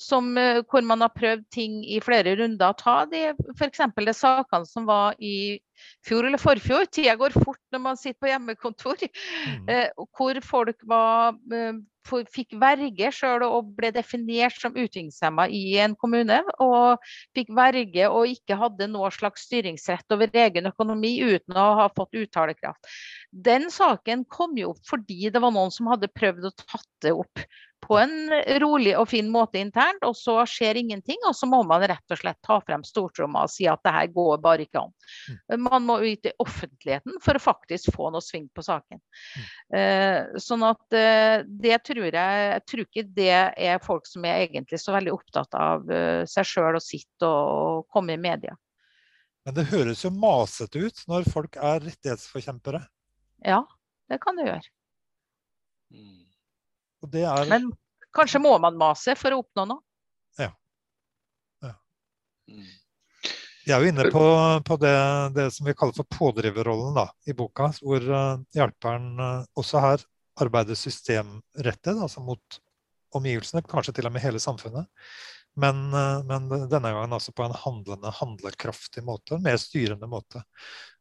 [0.00, 2.72] Som, hvor man har prøvd ting i flere runder.
[2.80, 3.82] Ta de f.eks.
[3.98, 5.58] de sakene som var i
[6.08, 6.88] fjor eller forfjor.
[6.88, 9.04] Tida går fort når man sitter på hjemmekontor.
[9.50, 9.68] Mm.
[10.16, 11.36] hvor folk var
[12.06, 16.40] fikk verge sjøl og ble definert som utviklingshemma i en kommune.
[16.62, 17.00] Og
[17.36, 22.16] fikk verge og ikke hadde noe slags styringsrett over egen økonomi uten å ha fått
[22.22, 22.92] uttalekraft.
[23.30, 27.16] Den saken kom jo opp fordi det var noen som hadde prøvd å tatt det
[27.16, 27.44] opp
[27.80, 28.12] på en
[28.62, 31.18] rolig og fin måte internt, og så skjer ingenting.
[31.28, 34.10] Og så må man rett og slett ta frem stortromma og si at det her
[34.14, 34.94] går bare ikke an.
[35.50, 35.66] Mm.
[35.66, 39.00] Man må ut i offentligheten for å faktisk få noe sving på saken.
[39.00, 39.50] Mm.
[39.76, 42.16] Uh, sånn at uh, det tror jeg
[42.50, 43.38] Jeg tror ikke det
[43.70, 47.86] er folk som er egentlig så veldig opptatt av uh, seg sjøl og sitt og
[47.92, 48.56] komme i media.
[49.46, 52.82] Men det høres jo masete ut når folk er rettighetsforkjempere.
[53.46, 53.62] Ja,
[54.12, 54.68] det kan det gjøre.
[57.08, 57.46] Er...
[57.48, 57.70] Men
[58.16, 59.82] kanskje må man mase for å oppnå noe?
[60.40, 60.50] Ja.
[61.64, 61.74] ja.
[62.50, 62.68] Mm.
[63.70, 64.22] Er jo inne på,
[64.66, 64.94] på det,
[65.36, 70.06] det, som vi kaller for pådriverrollen da, i boka, hvor uh, hjelperen uh, også her
[70.40, 72.60] arbeider systemrettet, altså mot
[73.16, 74.88] omgivelsene, kanskje til og med hele samfunnet.
[75.60, 80.42] Men, uh, men denne gangen altså på en handlende, handlekraftig måte, en mer styrende måte.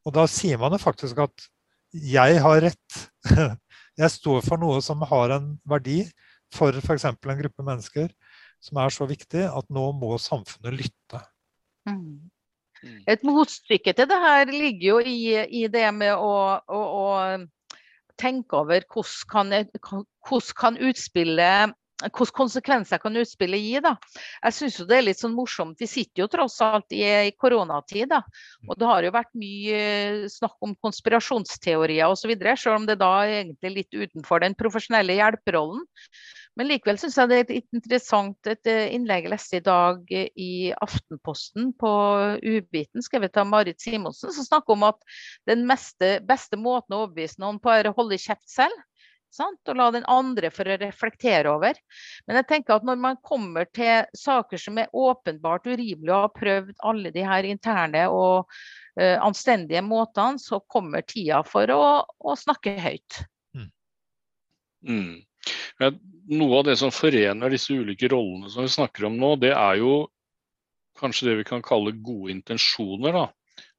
[0.05, 1.49] Og da sier man jo faktisk at
[1.89, 2.99] jeg har rett.
[3.99, 6.01] Jeg står for noe som har en verdi
[6.55, 7.05] for f.eks.
[7.05, 8.09] en gruppe mennesker
[8.63, 11.21] som er så viktig at nå må samfunnet lytte.
[11.87, 12.29] Mm.
[12.83, 13.01] mm.
[13.11, 15.19] Et motstykke til det her ligger jo i,
[15.61, 16.33] i det med å,
[16.63, 17.77] å, å,
[18.19, 23.79] tenke over hvordan kan, hvordan kan utspillet hvilke konsekvenser kan utspillet gi.
[23.83, 23.95] da.
[24.43, 25.79] Jeg syns det er litt sånn morsomt.
[25.79, 28.09] Vi sitter jo tross alt i, i koronatid.
[28.09, 28.23] da,
[28.67, 33.13] og Det har jo vært mye eh, snakk om konspirasjonsteorier osv., selv om det da
[33.25, 35.83] er egentlig litt utenfor den profesjonelle hjelperollen.
[36.59, 40.11] Men likevel syns jeg det er et interessant et eh, innlegg jeg leste i dag
[40.11, 40.51] i
[40.83, 41.91] Aftenposten på
[42.43, 44.99] Ubiten, skrevet av Marit Simonsen, som snakker om at
[45.47, 48.75] den meste, beste måten å overbevise noen på er å holde kjeft selv.
[49.33, 49.61] Sant?
[49.69, 51.77] Og la den andre for å reflektere over.
[52.27, 56.35] Men jeg tenker at når man kommer til saker som er åpenbart urimelige og har
[56.35, 62.37] prøvd alle de her interne og uh, anstendige måtene, så kommer tida for å, å
[62.39, 63.21] snakke høyt.
[63.53, 63.69] Mm.
[64.89, 65.17] Mm.
[65.79, 69.53] Men noe av det som forener disse ulike rollene som vi snakker om nå, det
[69.55, 69.93] er jo
[70.99, 73.13] kanskje det vi kan kalle gode intensjoner.
[73.15, 73.27] da.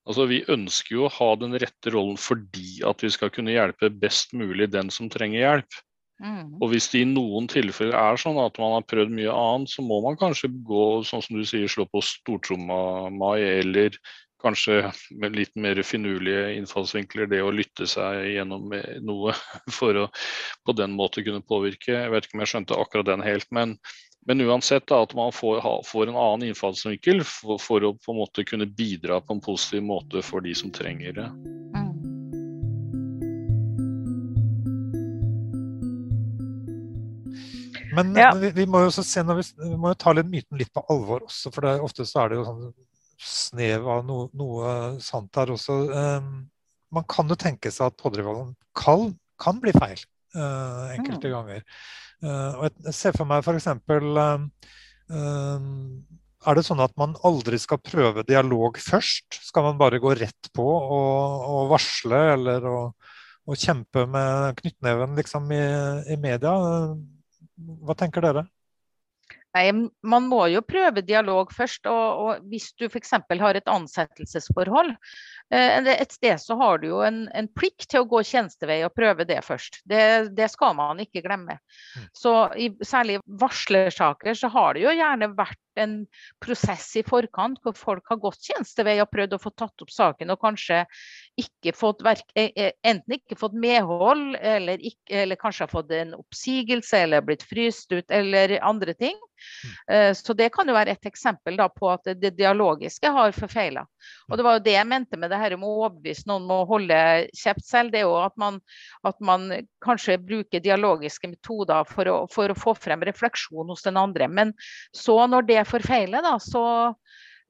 [0.08, 3.92] Altså, Vi ønsker jo å ha den rette rollen fordi at vi skal kunne hjelpe
[3.92, 5.80] best mulig den som trenger hjelp.
[6.20, 6.56] Mm.
[6.60, 9.84] Og hvis det i noen tilfeller er sånn at man har prøvd mye annet, så
[9.84, 13.96] må man kanskje gå sånn som du sier, slå på stortromma, Mai, eller
[14.40, 14.82] kanskje
[15.20, 18.72] med litt mer finurlige innfallsvinkler, det å lytte seg gjennom
[19.04, 19.34] noe
[19.78, 20.06] for å
[20.66, 21.96] på den måte kunne påvirke.
[21.96, 23.76] Jeg vet ikke om jeg skjønte akkurat den helt, men
[24.26, 28.12] men uansett da, at man får, ha, får, en annen innfallsvinkel for, for, å på
[28.12, 31.28] en måte kunne bidra på en positiv måte for de som trenger det.
[31.30, 31.61] Mm.
[37.94, 38.30] Men ja.
[38.37, 41.26] vi, vi, må jo se vi, vi, må jo ta litt myten litt på alvor
[41.26, 42.70] også, for det, ofte så er det jo sånn
[43.20, 45.76] snev av no, noe sant der også.
[45.90, 46.30] Um,
[46.94, 49.11] man kan jo tenke seg at pådriverrollen kan,
[49.42, 50.00] kan, bli feil
[50.37, 51.35] uh, enkelte mm.
[51.35, 51.66] ganger.
[52.20, 53.68] Eh, og jeg ser for meg f.eks.
[53.70, 54.44] Eh,
[55.16, 55.68] eh,
[56.40, 59.40] er det sånn at man aldri skal prøve dialog først?
[59.48, 62.78] Skal man bare gå rett på og, og varsle eller å,
[63.48, 65.66] og kjempe med knyttneven liksom, i,
[66.12, 66.54] i, media?
[67.85, 68.46] Hva tenker dere?
[69.56, 69.66] Nei,
[70.06, 71.88] Man må jo prøve dialog først.
[71.90, 73.16] og, og Hvis du f.eks.
[73.16, 74.94] har et ansettelsesforhold,
[75.50, 79.26] et sted så har du jo en, en, plikt til å gå tjenestevei og prøve
[79.26, 79.80] det først.
[79.88, 80.02] Det,
[80.36, 81.58] det skal man ikke glemme.
[81.96, 82.04] Mm.
[82.14, 85.94] Så i, Særlig i varslersaker så har det jo gjerne vært en
[86.42, 90.32] prosess i forkant hvor folk har gått tjenestevei og prøvd å få tatt opp saken
[90.34, 90.82] og kanskje
[91.40, 95.94] ikke fått verk, e, e, enten ikke fått medhold, eller, ikke, eller kanskje har fått
[95.96, 99.16] en oppsigelse eller blitt fryst ut eller andre ting.
[99.64, 99.96] Mm.
[99.96, 103.86] Eh, så det kan jo være et eksempel på at det dialogiske har forfeila.
[104.28, 106.53] Og det var jo det jeg mente med det her med å overbevise noen om
[106.55, 106.98] å holde
[107.37, 107.92] kjeft selv.
[107.92, 108.61] Det er jo at man,
[109.07, 109.48] at man
[109.85, 114.29] kanskje bruker dialogiske metoder for å, for å, få frem refleksjon hos den andre.
[114.29, 114.55] Men
[114.96, 116.64] så når det forfeiler, da, så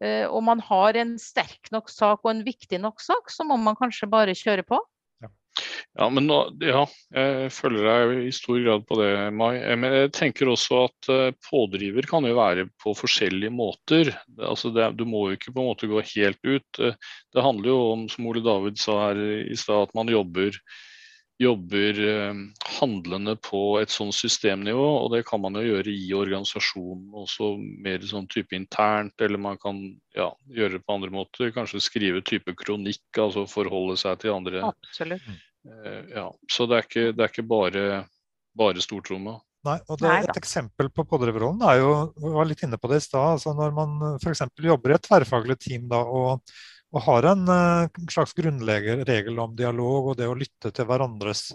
[0.03, 3.59] eh, og man har en sterk nok sak og en viktig nok sak, så må
[3.61, 4.81] man kanskje bare kjøre på.
[5.99, 9.57] Ja, men nå, ja, jeg følger deg i stor grad på det, Mai.
[9.59, 14.13] Eh, men jeg tenker også at eh, pådriver kan jo være på forskjellige måter.
[14.39, 16.81] Altså det, du må jo ikke på en måte gå helt ut.
[16.81, 16.95] Eh,
[17.35, 20.55] det handler jo om, som Ole David sa her i stad, at man jobber,
[21.41, 22.01] jobber
[22.79, 24.89] handlende på et sånt systemnivå.
[25.03, 29.59] Og det kan man jo gjøre i organisasjonen også mer sånn type internt, eller man
[29.59, 29.83] kan
[30.17, 31.51] ja, gjøre det på andre måter.
[31.57, 34.69] Kanskje skrive type kronikk, altså forholde seg til andre.
[34.71, 35.31] Absolutt.
[35.67, 35.77] Mm.
[35.87, 37.87] Eh, ja, så det er ikke, det er ikke bare,
[38.57, 39.39] bare stortromma.
[39.69, 43.03] Nei, og det, Et eksempel på pådriverrollen er jo vi var litt inne på det
[43.03, 43.37] i stad.
[43.37, 44.47] Altså når man f.eks.
[44.57, 46.55] jobber i et tverrfaglig team da, og,
[46.95, 51.51] og, har en uh, slags grunnregel om dialog og det å lytte til hverandres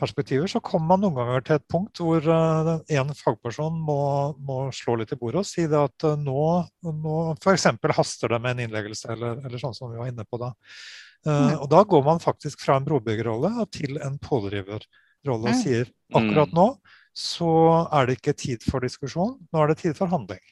[0.00, 4.00] perspektiver, så kommer man noen ganger til et punkt hvor uh, en fagperson må,
[4.38, 6.46] må, slå litt i bordet og si det at uh, nå,
[6.86, 7.66] nå f.eks.
[7.98, 10.54] haster det med en innleggelse, eller, eller sånn som vi var inne på da.
[11.26, 16.54] Uh, og da går man faktisk fra en brobyggerrolle til en pådriverrolle og sier akkurat
[16.56, 16.70] nå
[17.16, 17.50] så
[17.92, 20.42] er det ikke tid for diskusjon, nå er det tid for handling.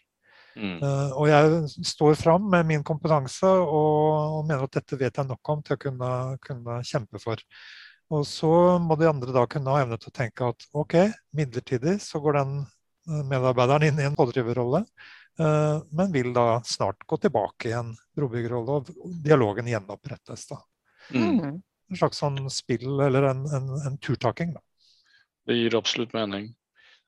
[0.58, 0.78] Mm.
[0.82, 5.28] Uh, og jeg står fram med min kompetanse og, og, mener at dette vet jeg
[5.28, 6.10] nok om til å kunne,
[6.42, 7.42] kunne, kjempe for.
[8.10, 8.50] Og så
[8.82, 10.96] må de andre da kunne ha evne til å tenke at OK,
[11.36, 14.82] midlertidig så går den eh, medarbeideren inn i en pådriverrolle.
[15.38, 20.46] Eh, men vil da snart gå tilbake i en brobyggerrolle, og dialogen gjenopprettes.
[20.50, 20.62] da.
[21.14, 21.26] Mm.
[21.38, 21.58] mm.
[21.88, 24.50] En slags sånn spill eller en, en, en turtaking.
[24.56, 24.60] da.
[25.48, 26.50] Det gir absolutt mening.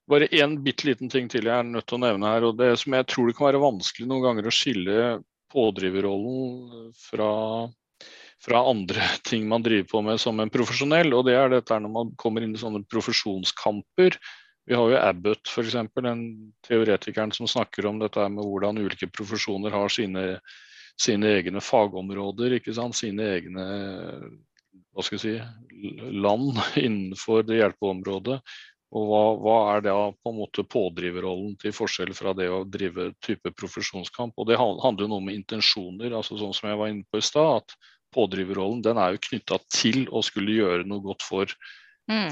[0.09, 2.46] Bare én bitte liten ting til jeg er nødt til å nevne her.
[2.48, 4.96] og det som Jeg tror det kan være vanskelig noen ganger å skille
[5.52, 7.30] pådriverrollen fra,
[8.40, 11.12] fra andre ting man driver på med som en profesjonell.
[11.12, 14.16] og Det er dette når man kommer inn i sånne profesjonskamper
[14.68, 16.24] vi har jo Abbott f.eks., den
[16.66, 20.24] teoretikeren som snakker om dette med hvordan ulike profesjoner har sine,
[21.00, 22.58] sine egne fagområder,
[22.94, 23.66] sine egne
[24.90, 28.40] hva skal jeg si, land innenfor det hjelpeområdet.
[28.90, 33.12] Og hva, hva, er da på en måte pådriverrollen til forskjell fra det å drive
[33.22, 34.34] type profesjonskamp?
[34.34, 37.26] Og Det handler jo noe med intensjoner, altså sånn som jeg var inne på i
[37.26, 37.62] stad.
[37.62, 37.76] at
[38.11, 41.54] Pådriverrollen den er jo knytta til å skulle gjøre noe godt for.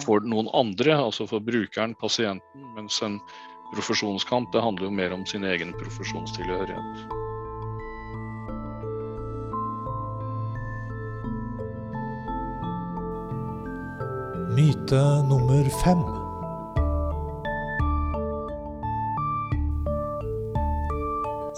[0.04, 2.66] For noen andre, altså for brukeren, pasienten.
[2.76, 3.20] Mens en
[3.74, 7.08] profesjonskamp det handler jo mer om sin egen profesjonstilhørighet.
[14.58, 16.00] Myte nummer fem.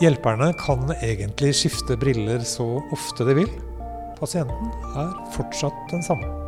[0.01, 3.51] Hjelperne kan egentlig skifte briller så ofte de vil.
[4.21, 6.40] Pasienten er fortsatt den samme.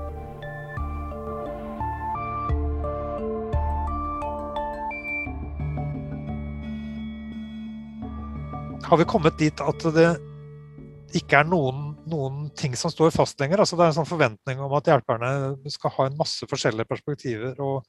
[8.88, 10.08] Har vi kommet dit at det
[11.16, 13.62] ikke er noen, noen ting som står fast lenger?
[13.62, 15.30] Altså det er en sånn forventning om at hjelperne
[15.72, 17.56] skal ha en masse forskjellige perspektiver.
[17.60, 17.86] og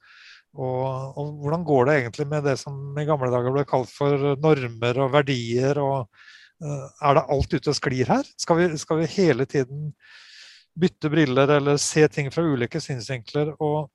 [0.54, 4.36] og, og, hvordan går det egentlig med det som i gamle dager ble kalt for
[4.38, 5.80] normer og verdier?
[5.82, 6.06] og
[6.62, 8.28] uh, Er det alt ute og sklir her?
[8.38, 9.90] Skal vi, skal vi, hele tiden
[10.78, 13.50] bytte briller eller se ting fra ulike synsvinkler?
[13.58, 13.90] og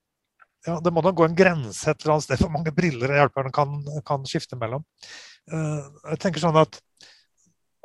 [0.67, 3.15] ja, Det må da gå en grense et eller annet sted for hvor mange briller
[3.15, 4.83] hjelperne kan, kan skifte mellom.
[5.47, 6.81] Uh, jeg tenker sånn at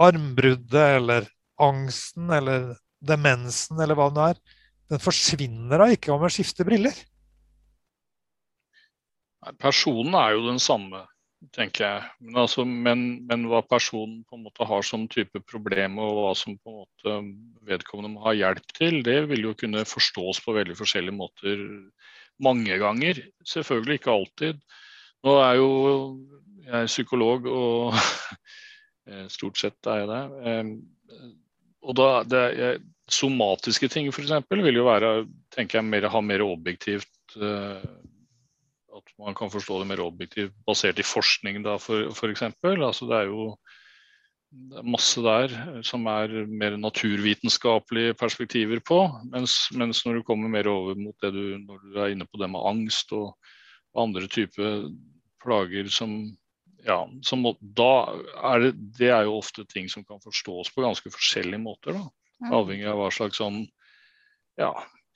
[0.02, 1.28] armbruddet eller
[1.62, 2.74] angsten eller
[3.04, 4.38] demensen eller hva det er,
[4.92, 6.94] den forsvinner da ikke om man skifter briller.
[9.60, 11.02] Personen er jo den samme,
[11.52, 12.04] tenker jeg.
[12.24, 16.30] Men, altså, men, men, hva personen på en måte har som type problem, og hva
[16.38, 20.56] som på en måte vedkommende må ha hjelp til, det vil jo kunne forstås på
[20.56, 21.60] veldig forskjellige måter
[22.44, 23.20] mange ganger.
[23.46, 24.64] Selvfølgelig ikke alltid.
[25.24, 25.68] Nå er jo
[26.64, 27.92] jeg psykolog, og
[29.28, 30.22] stort sett er jeg det.
[31.84, 32.78] Og da, det, er,
[33.12, 34.32] somatiske ting f.eks.
[34.48, 35.12] vil jo være
[35.52, 37.84] tenker jeg, mer, ha mer objektivt uh,
[38.94, 42.46] at man kan forstå det mer objektivt basert i forskning, da, for f.eks.
[42.62, 43.48] Altså, det er jo
[44.54, 45.50] det er masse der
[45.82, 49.00] som er mer naturvitenskapelige perspektiver på.
[49.32, 52.38] Mens, mens, når du kommer mer over mot det du, når du er inne på
[52.38, 53.34] det med angst og
[53.98, 54.86] andre typer
[55.42, 56.14] plager som
[56.84, 58.12] ja, som, da
[58.52, 61.92] er det, det er jo ofte ting som kan forstås på ganske forskjellige måter.
[61.96, 62.04] da,
[62.54, 63.58] Avhengig av hva slags sånn
[64.60, 64.72] ja,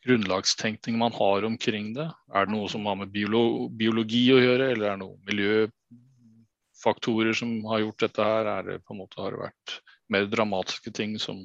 [0.07, 2.09] grunnlagstenkning man har omkring det?
[2.33, 7.35] Er det noe som har med biolo biologi å gjøre, eller er det noen miljøfaktorer
[7.37, 8.45] som har gjort dette her?
[8.57, 9.67] Er det på en måte Har det vært
[10.09, 11.37] mer dramatiske ting som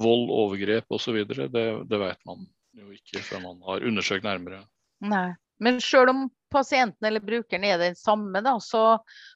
[0.00, 1.16] vold, overgrep osv.?
[1.26, 2.38] Det, det vet man
[2.74, 4.60] jo ikke før man har undersøkt nærmere.
[5.04, 5.30] Nei.
[5.62, 6.20] Men selv om
[6.54, 8.84] pasienten eller brukeren er den samme, da, så,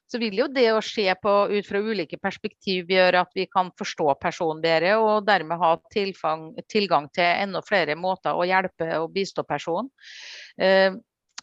[0.07, 3.73] så, vil jo det å se på ut fra ulike perspektiv gjøre at vi kan
[3.79, 9.11] forstå personen bedre, og dermed ha tilfang, tilgang til enda flere måter å hjelpe og
[9.15, 9.91] bistå personen.
[10.57, 10.95] Eh,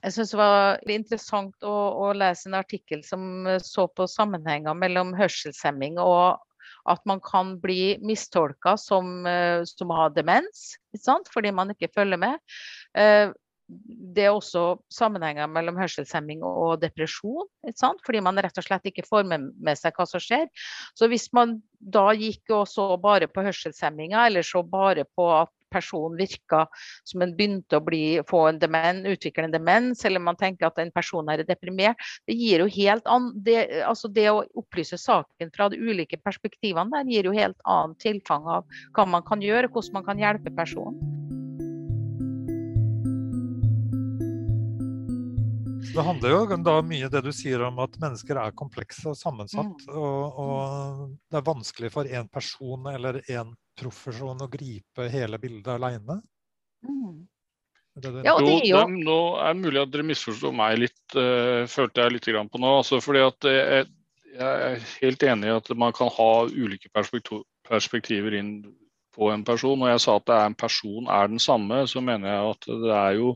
[0.03, 5.15] jeg synes det var interessant å, å, lese en artikkel som så på sammenhenger mellom
[5.17, 6.43] hørselshemming og
[6.87, 10.77] at man kan bli mistolka som, eh, som har demens,
[11.33, 12.39] fordi man ikke følger med.
[13.67, 17.49] Det er også sammenhenger mellom hørselshemming og depresjon.
[18.07, 20.47] Fordi man rett og slett ikke får med, seg hva som skjer.
[20.97, 25.53] Så hvis man da gikk og så bare på hørselshemminga, eller så bare på at
[25.73, 26.65] personen virka
[27.05, 30.79] som en begynte å bli, få en demen, utvikle en demens, eller man tenker at
[30.83, 32.01] en person er deprimert,
[32.31, 36.95] det gir jo helt an, det, altså det å opplyse saken fra de ulike perspektivene
[36.95, 40.55] der gir jo helt annet tilfang av hva man kan gjøre, hvordan man kan hjelpe
[40.57, 41.26] personen.
[45.95, 49.87] Det handler jo da mye det du sier om at mennesker er komplekse og sammensatt.
[49.87, 49.95] Mm.
[50.01, 55.73] Og, og, det er vanskelig for én person eller én profesjon å gripe hele bildet
[55.77, 56.21] aleine.
[56.87, 57.27] Mm.
[57.97, 58.81] Ja, det er jo...
[58.93, 62.73] nå er det mulig at dere misforstår meg litt, uh, følte jeg litt på nå.
[62.83, 63.87] Altså, fordi at jeg,
[64.37, 68.59] jeg er helt enig i at man kan ha ulike perspektiver inn
[69.17, 69.81] på en person.
[69.81, 72.69] Og jeg sa at det er en person er den samme, så mener jeg at
[72.85, 73.33] det er jo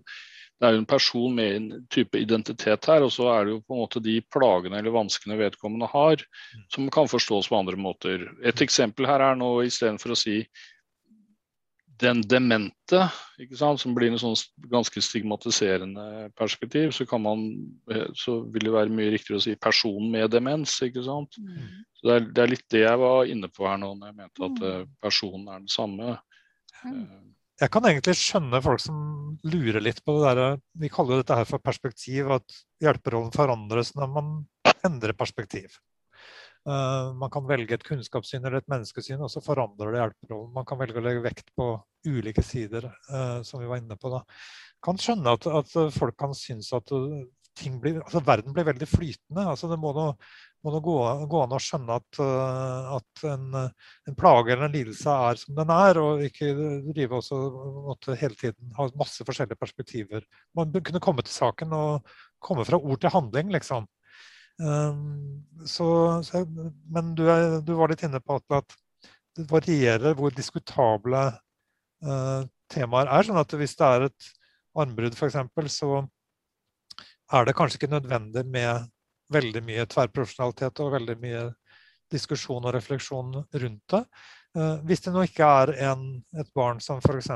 [0.60, 3.62] det er jo en person med en type identitet her, og så er det jo
[3.64, 6.20] på en måte de plagene eller vanskene vedkommende har,
[6.74, 8.26] som kan forstås på andre måter.
[8.44, 10.42] Et eksempel her er nå istedenfor å si
[12.00, 13.00] den demente,
[13.52, 14.36] som blir en sånn
[14.72, 17.48] ganske stigmatiserende perspektiv, så, man,
[18.16, 20.78] så, vil det være mye riktigere å si person med demens.
[20.84, 21.36] ikke sant?
[21.40, 21.82] Mm.
[21.96, 24.18] Så det er, det er, litt det jeg var inne på her nå, når jeg
[24.22, 24.70] mente at mm.
[24.70, 26.16] eh, personen er den samme.
[26.84, 27.04] Mm.
[27.60, 31.22] Eh, jeg kan egentlig skjønne folk som lurer litt på det der Vi kaller jo
[31.22, 34.34] dette her for perspektiv, at hjelperollen forandres når man
[34.84, 35.76] endrer perspektiv.
[36.68, 40.52] Uh, man kan velge et kunnskapssyn eller et menneskesyn, og så forandrer det hjelperollen.
[40.52, 41.70] Man kan velge å legge vekt på
[42.04, 44.10] ulike sider, uh, som vi var inne på.
[44.12, 44.20] da.
[44.84, 46.92] kan skjønne at, at folk kan synes at
[47.82, 49.44] blir, altså verden blir veldig flytende.
[49.44, 50.06] altså Det må nå,
[50.62, 50.96] gå,
[51.30, 52.20] gå, an å skjønne at,
[52.96, 53.46] at en,
[54.08, 56.50] en, plage eller en lidelse er som den er, og ikke
[56.90, 57.38] drive også
[57.90, 60.26] måtte hele tiden ha masse forskjellige perspektiver.
[60.56, 63.88] Man kunne komme til saken og komme fra ord til handling, liksom.
[64.60, 66.44] Um, så, så,
[66.92, 68.74] men du, er, du, var litt inne på at
[69.38, 71.22] det varierer hvor diskutable
[72.04, 72.42] uh,
[72.72, 73.24] temaer er.
[73.24, 74.30] sånn at hvis det er et
[74.76, 75.38] armbrudd f.eks.,
[75.72, 76.02] så
[77.32, 78.90] er det kanskje ikke nødvendig med
[79.30, 81.46] veldig mye tverrprofesjonalitet og veldig mye
[82.10, 84.02] diskusjon og refleksjon rundt det.
[84.58, 86.04] Uh, hvis det nå ikke er en,
[86.34, 87.28] et barn som f.eks.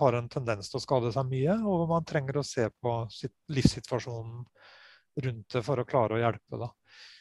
[0.00, 3.34] har en tendens til å skade seg mye, og man trenger å se på sitt,
[3.52, 4.46] livssituasjonen
[5.18, 6.60] rundt det for å klare å hjelpe.
[6.62, 6.70] Da.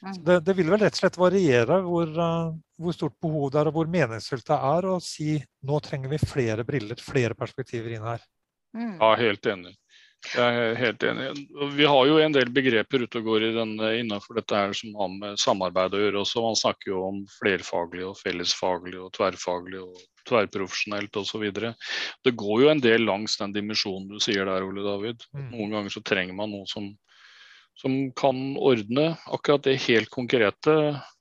[0.05, 0.15] Mm.
[0.23, 3.71] Det, det, vil vel rett og slett variere hvor, uh, hvor, stort behov det er
[3.71, 5.35] og hvor meningsfylt det er å si
[5.67, 8.23] nå trenger vi flere briller, flere perspektiver inn her.
[8.77, 8.95] Mm.
[9.01, 9.75] Ja, helt enig.
[10.33, 11.27] Jeg er helt enig.
[11.77, 14.95] Vi har jo en del begreper ute og går i denne, innenfor dette her som
[14.99, 16.43] har med samarbeid å gjøre også.
[16.43, 21.45] Man snakker jo om flerfaglig og fellesfaglig og tverrfaglig og tverrprofesjonelt osv.
[22.25, 25.23] Det går jo en del langs den dimensjonen du sier der, Ole David.
[25.35, 25.49] Mm.
[25.53, 26.89] Noen ganger så trenger man noe som,
[27.79, 30.77] som kan ordne akkurat det helt konkrete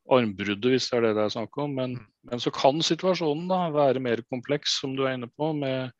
[0.07, 1.75] armbruddet, hvis det er det det er snakk om.
[1.79, 2.13] Men, mm.
[2.31, 5.55] men, så kan situasjonen da være mer kompleks, som du er inne på.
[5.57, 5.93] med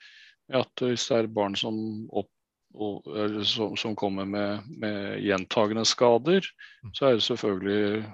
[0.55, 1.77] at hvis det er barn som,
[2.15, 2.31] opp,
[2.75, 3.07] og,
[3.47, 6.45] som, som kommer med, med gjentagende skader,
[6.85, 6.91] mm.
[6.93, 8.05] så er det selvfølgelig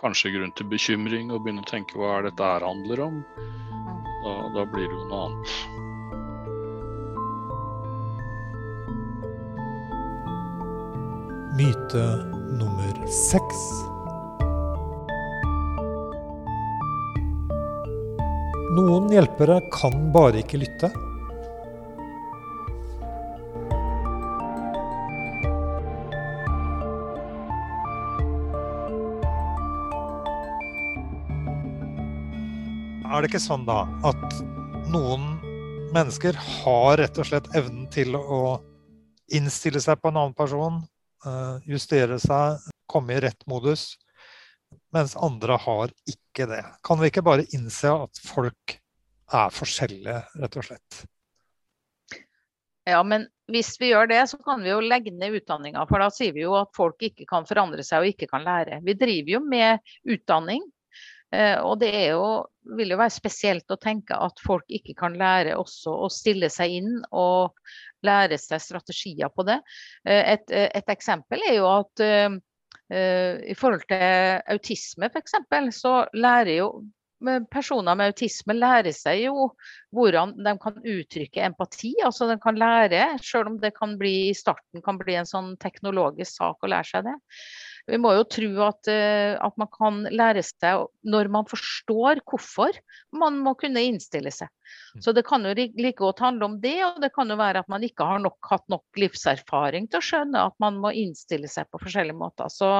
[0.00, 3.22] kanskje grunn til bekymring og begynne å tenke hva er dette her handler om.
[4.26, 5.50] Da, da blir det jo noe annet.
[11.56, 12.04] Myte
[12.60, 13.60] nummer seks.
[18.76, 20.90] Noen hjelpere kan bare ikke lytte.
[33.16, 34.40] Er det ikke sånn da at
[34.92, 35.22] noen
[35.94, 38.58] mennesker har rett og slett evnen til å
[39.32, 40.82] innstille seg på en annen person,
[41.24, 42.60] eh, justere seg,
[42.90, 43.94] komme i rett modus,
[44.92, 46.60] mens andre har ikke det?
[46.84, 48.76] Kan vi ikke bare innse at folk
[49.32, 51.00] er forskjellige, rett og slett?
[52.86, 55.88] Ja, men hvis vi gjør det, så kan vi jo legge ned utdanninga.
[55.88, 58.84] For da sier vi jo at folk ikke kan forandre seg og ikke kan lære.
[58.84, 60.68] Vi driver jo med utdanning
[61.34, 62.26] Eh, og det er jo,
[62.78, 66.78] vil jo være spesielt å tenke at folk ikke kan lære også å stille seg
[66.80, 67.56] inn og
[68.06, 69.60] lære seg strategier på det.
[70.08, 72.36] Eh, et, et eksempel er jo at uh,
[72.86, 75.34] i forhold til autisme f.eks.
[75.74, 76.68] så lærer jo
[77.50, 79.48] personer med autisme lærer seg jo
[79.96, 81.94] hvordan de kan uttrykke empati.
[82.04, 85.56] altså De kan lære, selv om det kan bli, i starten kan bli en sånn
[85.56, 87.16] teknologisk sak å lære seg det.
[87.86, 92.74] Vi må jo tro at, eh, at, man kan lære seg når man forstår hvorfor
[93.14, 94.50] man må kunne innstille seg.
[94.96, 95.04] Mm.
[95.04, 97.70] Så det kan jo like godt handle om det, og det kan jo være at
[97.70, 101.70] man ikke har nok, hatt nok livserfaring til å skjønne at man må innstille seg
[101.70, 102.50] på forskjellige måter.
[102.50, 102.72] Så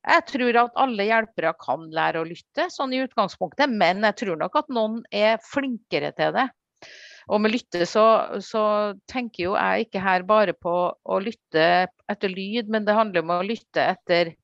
[0.00, 4.40] jeg tror at alle hjelpere kan lære å lytte, sånn i utgangspunktet, men jeg tror
[4.40, 6.50] nok at noen er flinkere til det.
[7.28, 8.04] Og med lytte så,
[8.44, 8.62] så,
[9.10, 11.66] tenker jo jeg ikke her bare på å lytte
[12.10, 14.34] etter lyd, men det handler om å lytte etter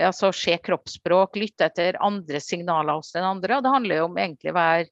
[0.00, 3.58] altså se kroppsspråk, lytte etter andre signaler hos den andre.
[3.58, 4.86] Og det handler jo om egentlig å være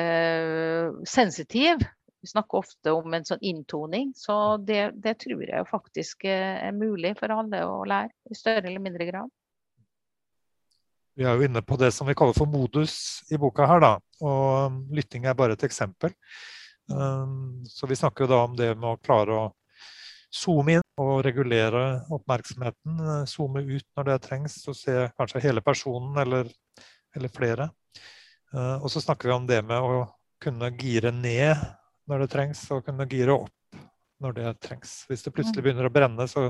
[0.00, 1.84] eh, sensitiv.
[2.24, 7.12] Vi snakker ofte om en sånn inntoning, så det, det tror jeg faktisk er mulig
[7.18, 9.32] for alle å lære i større eller mindre grad.
[11.14, 13.92] Vi er jo inne på det som vi kaller for modus i boka her, da.
[14.24, 16.14] Og um, lytting er bare et eksempel.
[16.90, 19.44] Um, så vi snakker jo da om det med å klare å
[20.34, 22.98] zoome inn og regulere oppmerksomheten.
[22.98, 26.50] Uh, zoome ut når det trengs, og se kanskje hele personen eller,
[27.14, 27.70] eller flere.
[28.50, 30.04] Uh, og så snakker vi om det med å
[30.42, 31.54] kunne gire ned
[32.10, 33.78] når det trengs, og kunne gire opp
[34.24, 35.04] når det trengs.
[35.08, 35.66] Hvis det plutselig mm.
[35.68, 36.48] begynner å brenne, så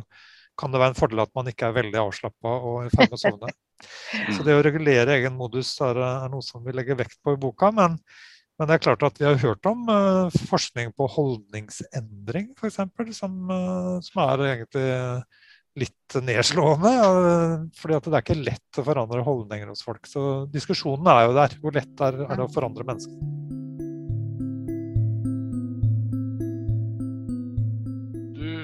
[0.59, 3.17] kan det være en fordel at man ikke er veldig avslappa og i ferd med
[3.19, 3.55] å sovne.
[4.37, 7.41] Så det å regulere egen modus er, er, noe som vi legger vekt på i
[7.41, 7.73] boka.
[7.75, 7.97] Men,
[8.59, 12.79] men det er klart at vi har hørt om uh, forskning på holdningsendring, f.eks.,
[13.19, 14.87] som, uh, som er egentlig
[15.83, 16.93] litt nedslående.
[17.03, 20.07] Uh, fordi at det er ikke lett å forandre holdninger hos folk.
[20.07, 21.59] Så diskusjonen er jo der.
[21.63, 23.43] Hvor lett er, er det å forandre mennesker?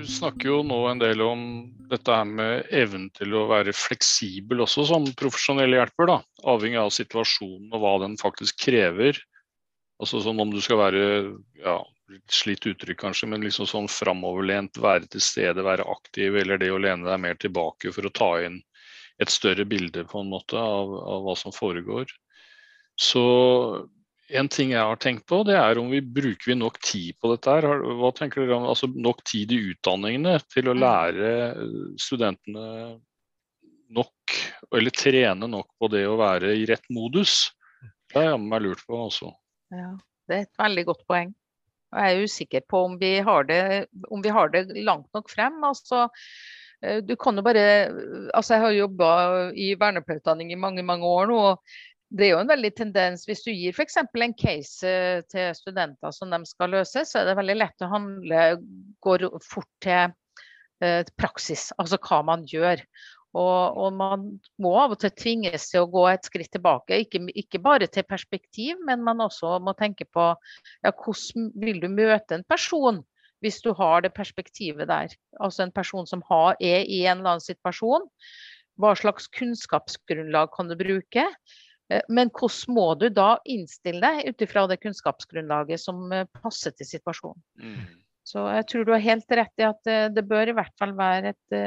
[0.00, 1.40] Du snakker jo nå en del om
[1.90, 6.10] dette her med evnen til å være fleksibel også som profesjonell hjelper.
[6.10, 6.18] da,
[6.52, 9.18] Avhengig av situasjonen og hva den faktisk krever.
[10.00, 11.02] Altså sånn Om du skal være
[11.60, 11.76] ja,
[12.32, 16.80] slitt uttrykk kanskje, men liksom sånn framoverlent, være til stede, være aktiv, eller det å
[16.80, 18.60] lene deg mer tilbake for å ta inn
[19.20, 22.08] et større bilde på en måte av, av hva som foregår.
[23.00, 23.24] Så
[24.30, 27.32] en ting jeg har tenkt på, det er om vi bruker vi nok tid på
[27.32, 27.66] dette her.
[28.00, 30.82] Hva tenker dere om altså, nok tid i utdanningene til å mm.
[30.84, 31.32] lære
[32.00, 32.66] studentene
[33.90, 34.36] nok,
[34.76, 37.50] eller trene nok på det å være i rett modus?
[38.10, 39.32] Det har jeg meg lurt på også.
[39.74, 39.92] Ja,
[40.28, 41.34] det er et veldig godt poeng.
[41.90, 45.58] Jeg er usikker på om vi har det, vi har det langt nok frem.
[45.66, 46.06] Altså,
[46.84, 47.64] eh, du kan jo bare,
[48.34, 49.10] altså Jeg har jobba
[49.58, 51.40] i vernepleierutdanning i mange mange år nå.
[51.50, 51.80] og
[52.10, 54.00] det er jo en veldig tendens, Hvis du gir f.eks.
[54.02, 57.92] en case eh, til studenter som de skal løse, så er det veldig lett å
[57.92, 58.42] handle,
[59.04, 60.10] går fort til
[60.82, 62.82] eh, praksis, altså hva man gjør.
[63.30, 64.24] Og, og, man
[64.58, 66.98] må av og til tvinges til å gå et skritt tilbake.
[67.04, 71.86] Ikke, ikke, bare til perspektiv, men man også må tenke på ja, hvordan vil du
[71.92, 73.04] møte en person
[73.40, 75.14] hvis du har det perspektivet der.
[75.40, 78.02] Altså en person som har, er i en eller annen situasjon.
[78.80, 81.24] Hva slags kunnskapsgrunnlag kan du bruke?
[81.90, 86.74] Eh, men hvordan må du da innstille deg ut ifra det kunnskapsgrunnlaget som eh, passer
[86.76, 87.42] til situasjonen?
[87.60, 87.82] Mm.
[88.30, 90.94] Så jeg tror du har helt rett i at eh, det bør i hvert fall
[90.98, 91.58] være, et,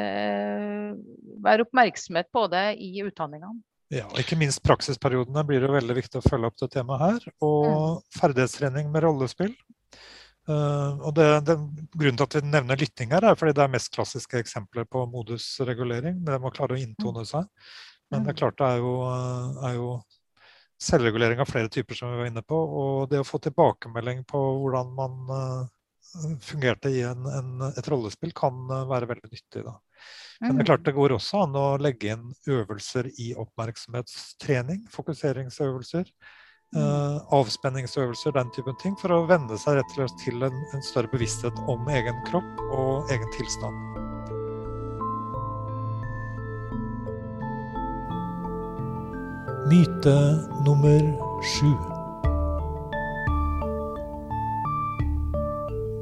[1.43, 3.59] være oppmerksomhet på det i utdanningene.
[3.93, 7.27] Ja, ikke minst praksisperiodene blir det veldig viktig å følge opp det temaet her.
[7.45, 7.97] Og mm.
[8.15, 9.53] ferdighetstrening med rollespill.
[10.43, 11.53] Uh, og det, det,
[11.93, 15.05] Grunnen til at vi nevner lytting her, er fordi det er mest klassiske eksempler på
[15.11, 16.17] modusregulering.
[16.25, 17.29] Det må klare å inntone mm.
[17.29, 17.69] seg.
[18.13, 18.41] Men det er mm.
[18.43, 18.95] klart det er jo,
[19.65, 19.87] er jo
[20.83, 22.57] selvregulering av flere typer, som vi var inne på.
[22.57, 28.35] Og det å få tilbakemelding på hvordan man uh, fungerte i en, en, et rollespill,
[28.37, 29.63] kan eh, være veldig nyttig.
[29.65, 29.73] Da.
[30.43, 36.09] Men det er klart det går også an å legge inn øvelser i oppmerksomhetstrening, fokuseringsøvelser.
[36.73, 40.85] Uh, avspenningsøvelser, den typen ting, for å venne seg rett og slett til en, en
[40.85, 44.02] større bevissthet om egen kropp og egen tilstand.
[49.63, 50.15] Myte
[50.65, 51.01] nummer
[51.39, 51.69] sju.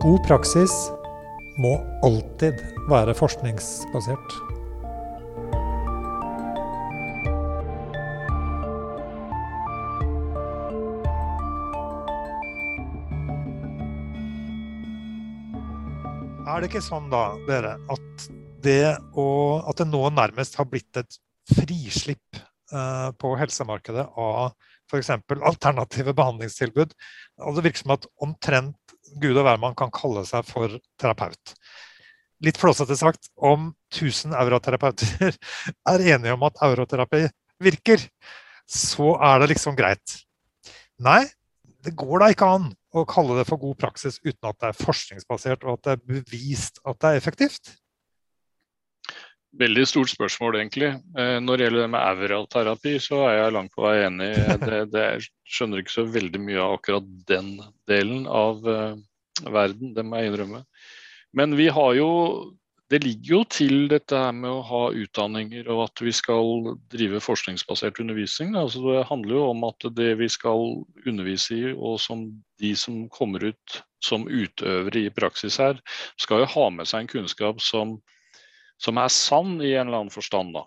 [0.02, 0.74] God praksis
[1.62, 2.58] må alltid
[2.90, 4.34] være forskningsbasert.
[16.50, 18.32] Er det ikke sånn da, dere, at
[18.66, 19.28] det, å,
[19.70, 21.22] at det nå nærmest har blitt et
[21.54, 22.42] frislipp
[22.72, 24.54] på helsemarkedet av
[24.92, 25.12] f.eks.
[25.40, 26.94] alternative behandlingstilbud?
[27.46, 31.56] Og det virker som at omtrent gud og hvermann kan kalle seg for terapeut.
[32.42, 35.36] Litt flåsete sagt, om 1000 euroterapeuter
[35.94, 37.28] er enige om at euroterapi
[37.62, 38.02] virker,
[38.66, 40.16] så er det liksom greit.
[41.02, 41.26] Nei,
[41.82, 44.82] det går da ikke an å kalle det for god praksis uten at det er
[44.82, 47.76] forskningsbasert og at det er bevist at det er effektivt.
[49.60, 50.94] Veldig stort spørsmål, egentlig.
[51.20, 54.30] Eh, når det gjelder det med euroterapi, så er jeg langt på vei enig.
[54.62, 55.26] Det, det, jeg
[55.58, 57.50] skjønner ikke så veldig mye av akkurat den
[57.92, 58.96] delen av uh,
[59.52, 60.62] verden, det må jeg innrømme.
[61.36, 62.10] Men vi har jo
[62.92, 67.22] Det ligger jo til dette her med å ha utdanninger og at vi skal drive
[67.24, 68.52] forskningsbasert undervisning.
[68.60, 72.26] Altså det handler jo om at det vi skal undervise i, og som
[72.60, 75.80] de som kommer ut som utøvere i praksis her,
[76.20, 77.96] skal jo ha med seg en kunnskap som
[78.82, 80.56] som er sann i en eller annen forstand.
[80.58, 80.66] da.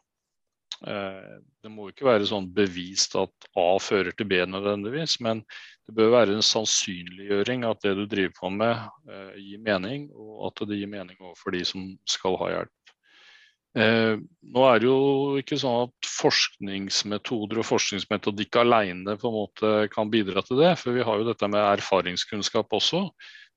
[0.86, 1.34] Eh,
[1.64, 5.42] det må ikke være sånn bevist at A fører til B nødvendigvis, men
[5.86, 10.48] det bør være en sannsynliggjøring at det du driver på med, eh, gir mening, og
[10.50, 12.74] at det gir mening overfor de som skal ha hjelp.
[13.74, 14.16] Eh,
[14.54, 20.12] nå er det jo ikke sånn at forskningsmetoder og forskningsmetodikk alene på en måte kan
[20.12, 23.08] bidra til det, for vi har jo dette med erfaringskunnskap også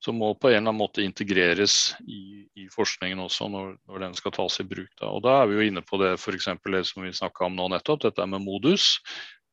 [0.03, 4.17] som må på en eller annen måte integreres i, i forskningen også når, når, den
[4.17, 4.91] skal tas i bruk.
[4.99, 5.09] Da.
[5.09, 7.69] Og da er vi jo inne på det for det som vi snakka om nå
[7.73, 8.97] nettopp, dette med modus.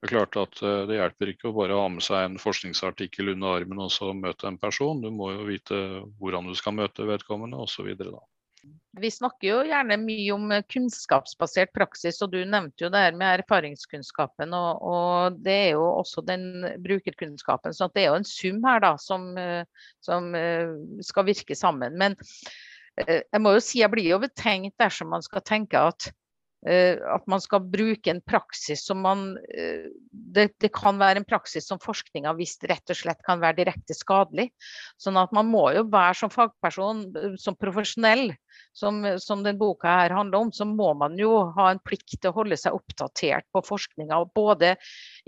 [0.05, 3.33] Det er klart at uh, det hjelper ikke å bare ha med seg en forskningsartikkel
[3.33, 5.01] under armen og så møte en person.
[5.01, 5.81] Du må jo vite
[6.21, 7.95] hvordan du skal møte vedkommende osv.
[9.01, 13.41] Vi snakker jo gjerne mye om kunnskapsbasert praksis, og du nevnte jo det her med
[13.41, 14.55] erfaringskunnskapen.
[14.55, 17.75] Og, og det er jo også den brukerkunnskapen.
[17.75, 19.33] Så det er jo en sum her da, som,
[20.05, 21.99] som eh, skal virke sammen.
[21.99, 22.15] Men
[23.03, 26.13] eh, jeg må jo si jeg blir jo betenkt dersom man skal tenke at
[26.65, 31.27] Eh, at man skal bruke en praksis som man eh, det, det, kan være en
[31.29, 34.49] praksis som forskning visst rett og slett kan være direkte skadelig.
[34.97, 38.33] Sånn at man må jo være som fagperson, eh, som profesjonell,
[38.75, 42.31] som, som den boka her handler om, så må man jo ha en plikt til
[42.31, 44.19] å holde seg oppdatert på forskninga.
[44.35, 44.75] Både,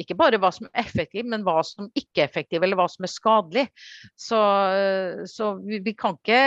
[0.00, 3.06] ikke bare hva som er effektivt, men hva som ikke er effektivt, eller hva som
[3.06, 3.66] er skadelig.
[4.18, 4.40] Så,
[5.30, 6.40] så vi, vi, kan ikke,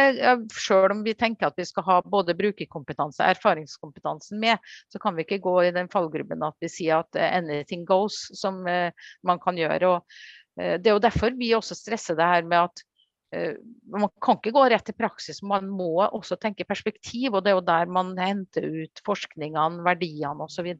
[0.56, 4.60] selv om vi tenker at vi skal ha både brukerkompetanse og erfaringskompetansen med,
[4.92, 8.62] så kan vi ikke gå i den fallgruppen at vi sier at anything goes, som
[8.68, 8.92] uh,
[9.24, 9.96] man kan gjøre.
[9.96, 10.22] Og,
[10.60, 12.89] uh, det er jo derfor vi også stresser det her med at Eh,
[13.30, 17.36] man kan ikke gå rett til praksis, man må også tenke perspektiv.
[17.36, 20.72] Og det er jo der man henter ut forskningene, verdiene osv.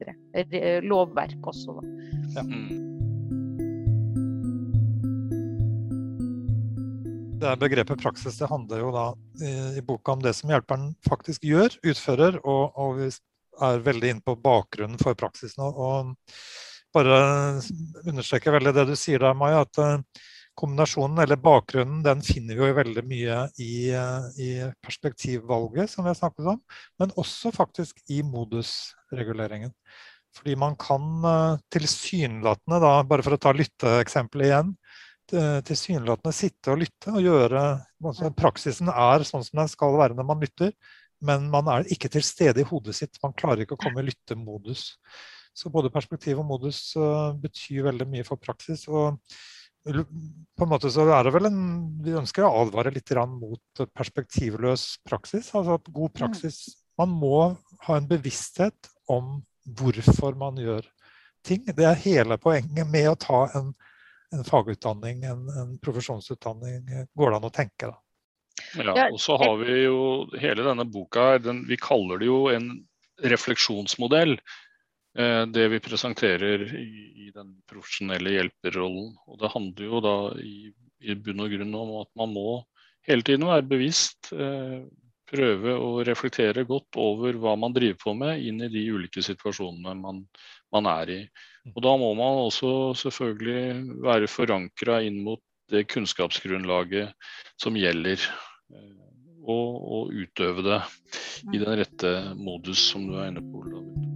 [0.86, 1.80] Lovverk også.
[2.38, 2.46] Ja.
[2.46, 2.90] Mm.
[7.40, 9.06] Det begrepet praksis det handler jo da
[9.40, 13.08] i, i, boka om det som hjelperen faktisk gjør, utfører, og, og vi
[13.64, 15.64] er veldig inne på bakgrunnen for praksisen.
[15.64, 17.22] Og, og bare
[18.10, 20.26] understreker veldig det du sier der, Maja, at uh,
[20.60, 23.74] kombinasjonen, eller bakgrunnen, den finner vi jo veldig mye i,
[24.44, 24.50] i,
[24.86, 26.62] perspektivvalget, som vi har snakket om,
[27.02, 29.74] men også faktisk i modusreguleringen.
[30.38, 34.74] Fordi man kan eh, tilsynelatende, da, bare for å ta lytteeksempelet igjen,
[35.30, 37.60] tilsynelatende sitte og lytte og gjøre
[38.02, 40.72] altså Praksisen er sånn som den skal være når man lytter,
[41.26, 43.20] men man er ikke til stede i hodet sitt.
[43.24, 44.96] Man klarer ikke å komme i lyttemodus.
[45.56, 48.88] Så både perspektiv og modus uh, betyr veldig mye for praksis.
[48.88, 49.20] og
[49.88, 51.62] på en måte så er det vel en
[52.04, 55.54] Vi ønsker å advare litt mot perspektivløs praksis.
[55.56, 57.56] Altså at god praksis Man må
[57.88, 59.40] ha en bevissthet om
[59.80, 60.84] hvorfor man gjør
[61.46, 61.64] ting.
[61.64, 63.72] Det er hele poenget med å ta en,
[64.36, 67.08] en fagutdanning, en, en, profesjonsutdanning.
[67.16, 68.00] Går det an å tenke, da?
[68.76, 70.00] Ja, og så har vi jo
[70.42, 72.74] hele denne boka den, Vi kaller det jo en
[73.24, 74.36] refleksjonsmodell.
[75.20, 79.12] Eh, det vi presenterer i, i, den profesjonelle hjelperrollen.
[79.28, 80.72] Og det handler jo da i,
[81.04, 82.48] i, bunn og grunn om at man må
[83.10, 84.32] hele tiden være bevisst.
[84.32, 84.80] Eh,
[85.30, 89.94] prøve å reflektere godt over hva man driver på med inn i de ulike situasjonene
[90.00, 90.24] man,
[90.74, 91.20] man er i.
[91.76, 92.72] Og da må man også
[93.04, 97.12] selvfølgelig være forankra inn mot det kunnskapsgrunnlaget
[97.62, 98.24] som gjelder.
[98.72, 98.96] Eh,
[99.50, 100.80] og, og, utøve det
[101.56, 104.09] i den rette modus, som du er inne på, David.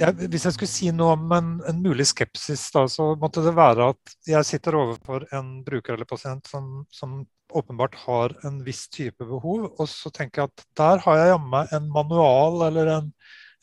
[0.00, 3.54] Jeg, hvis jeg skulle si noe om en, en, mulig skepsis, da, så måtte det
[3.56, 7.22] være at jeg sitter overfor en bruker eller pasient som, som
[7.56, 11.52] åpenbart har en viss type behov, og så tenker jeg at der har jeg jammen
[11.54, 13.10] meg en manual eller en,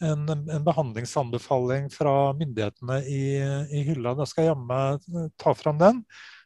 [0.04, 3.24] en, en, behandlingsanbefaling fra myndighetene i,
[3.70, 4.16] i hylla.
[4.18, 6.04] Da skal jeg jammen ta fram den,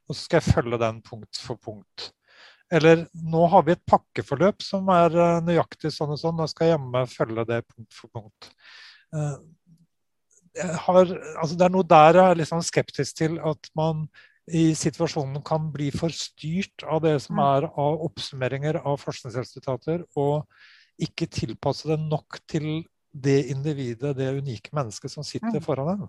[0.08, 2.12] og så skal jeg følge den punkt for punkt.
[2.74, 6.68] Eller nå har vi et pakkeforløp som er eh, nøyaktig sånn og sånn, da skal
[6.68, 8.50] jeg jammen følge det punkt for punkt.
[10.58, 14.08] Har, altså det er noe der jeg er litt sånn skeptisk til at man
[14.48, 17.44] i situasjonen kan bli for styrt av det som mm.
[17.46, 20.48] er av oppsummeringer av forskningsresultater, og
[21.04, 25.66] ikke tilpasse det nok til det individet, det unike mennesket som sitter mm.
[25.66, 26.08] foran en.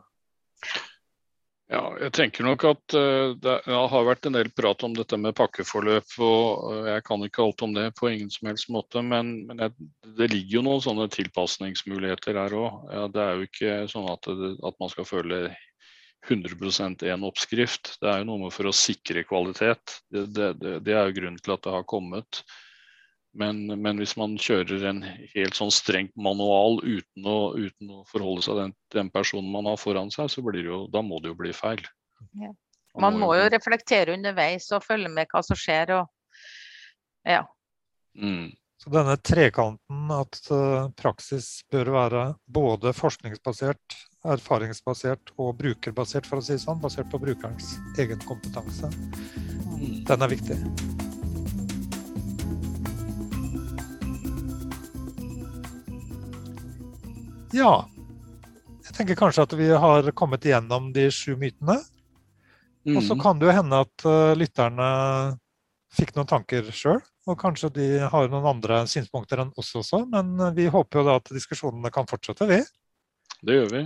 [1.69, 5.37] Ja, jeg tenker nok at uh, det har vært en del prat om dette med
[5.37, 6.15] pakkeforløp.
[6.25, 10.31] og Jeg kan ikke alt om det på ingen som helst måte, men, men det
[10.33, 12.87] ligger jo noen sånne tilpasningsmuligheter her òg.
[13.13, 15.43] Det er jo ikke sånn at, at man skal føle
[16.27, 17.99] 100% én oppskrift.
[18.01, 20.01] Det er jo noe med for å sikre kvalitet.
[20.09, 22.43] Det, det, det er jo grunnen til at det har kommet.
[23.39, 28.43] Men, men, hvis man kjører en helt sånn strengt manual uten å, uten å forholde
[28.43, 31.21] seg til den, den, personen man har foran seg, så blir det jo, da må
[31.23, 31.85] det jo bli feil.
[32.35, 32.51] Ja.
[32.99, 35.95] Man, man må jo reflektere underveis og følge med hva som skjer.
[36.01, 36.41] Og,
[37.29, 37.45] ja.
[38.19, 38.51] Mm.
[38.83, 43.99] Så denne trekanten at uh, praksis bør være både forskningsbasert,
[44.35, 50.03] erfaringsbasert og brukerbasert, for å si det sånn, basert på brukerens egen kompetanse, mm.
[50.11, 51.07] den er viktig.
[57.57, 57.89] Ja.
[58.89, 61.79] Jeg tenker kanskje at vi har kommet igjennom de sju mytene.
[62.89, 62.97] Mm.
[62.97, 63.21] Og så mm.
[63.23, 64.89] kan det jo hende at uh, lytterne
[65.99, 67.01] fikk noen tanker sjøl.
[67.29, 70.05] Og kanskje de har noen andre synspunkter enn oss også.
[70.13, 72.61] Men uh, vi håper jo da at diskusjonene kan fortsette, vi.
[73.45, 73.83] Det gjør vi.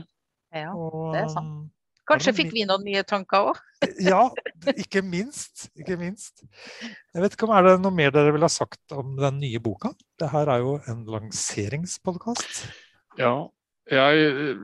[0.52, 0.72] Ja,
[1.14, 1.50] det er sant.
[1.50, 1.70] Um,
[2.08, 3.60] kanskje fikk vi noen nye tanker òg?
[4.10, 4.22] ja,
[4.76, 5.68] ikke minst.
[5.78, 6.44] Ikke minst.
[6.82, 9.62] Jeg vet ikke om Er det noe mer dere ville ha sagt om den nye
[9.64, 9.94] boka?
[10.20, 12.64] Det her er jo en lanseringspodkast.
[13.18, 13.34] Ja,
[13.90, 14.56] jeg,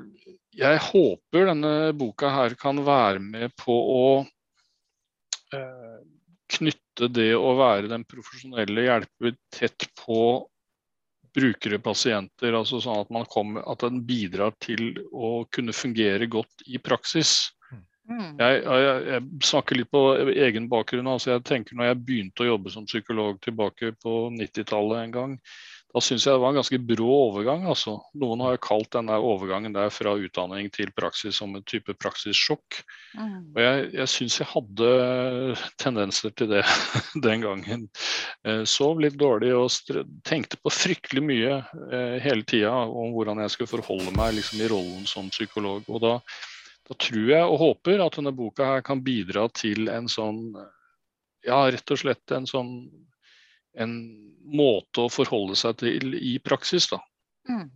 [0.57, 4.05] jeg, håper denne boka her kan være med på å
[5.55, 5.99] eh,
[6.59, 10.23] knytte det å være den profesjonelle hjelper tett på
[11.39, 12.57] brukere, pasienter.
[12.57, 17.53] altså sånn At, kommer, at den bidrar til å kunne fungere godt i praksis.
[18.09, 18.39] Mm.
[18.41, 21.11] Jeg, jeg, jeg, snakker litt på egen bakgrunn.
[21.13, 25.35] altså jeg tenker Når jeg begynte å jobbe som psykolog tilbake på 90-tallet en gang,
[25.89, 27.63] da syns jeg det var en ganske brå overgang.
[27.71, 27.95] altså.
[28.21, 32.83] Noen har jo kalt denne overgangen der fra utdanning til praksis som en type praksissjokk.
[33.17, 33.39] Mm.
[33.55, 34.91] Og jeg, jeg syns jeg hadde
[35.81, 36.61] tendenser til det
[37.27, 37.87] den gangen.
[38.45, 39.73] Eh, sov litt dårlig og
[40.29, 41.57] tenkte på fryktelig mye
[41.89, 45.89] eh, hele tida om hvordan jeg skulle forholde meg liksom, i rollen som psykolog.
[45.89, 46.19] Og da,
[46.85, 50.51] da tror jeg og håper at denne boka her kan bidra til en sånn
[51.49, 52.75] ja, rett og slett en sånn
[53.83, 53.99] en
[54.49, 56.89] måte å forholde seg til i praksis.
[56.91, 57.01] Da.
[57.51, 57.69] Mm.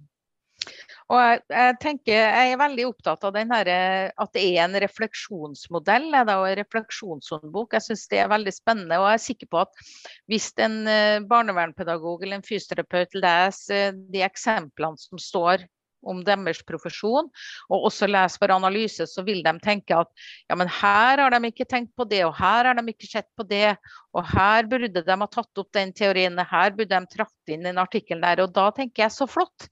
[1.13, 3.71] Og jeg, jeg, tenker, jeg er veldig opptatt av her,
[4.09, 7.77] at det er en refleksjonsmodell og en refleksjonshåndbok.
[7.77, 9.01] Jeg syns det er veldig spennende.
[9.01, 9.83] og jeg er sikker på at
[10.31, 15.67] Hvis en eh, barnevernpedagog eller en fysioterapeut leser de eksemplene som står
[16.03, 17.29] om deres profesjon,
[17.69, 20.11] og også lese for analyse, så vil de tenke at
[20.49, 23.31] ja, men her har de ikke tenkt på det, og her har de ikke sett
[23.39, 23.77] på det,
[24.17, 27.81] og her burde de ha tatt opp den teorien, her burde de tratt inn den
[27.83, 28.45] artikkelen der.
[28.45, 29.71] Og da tenker jeg så flott.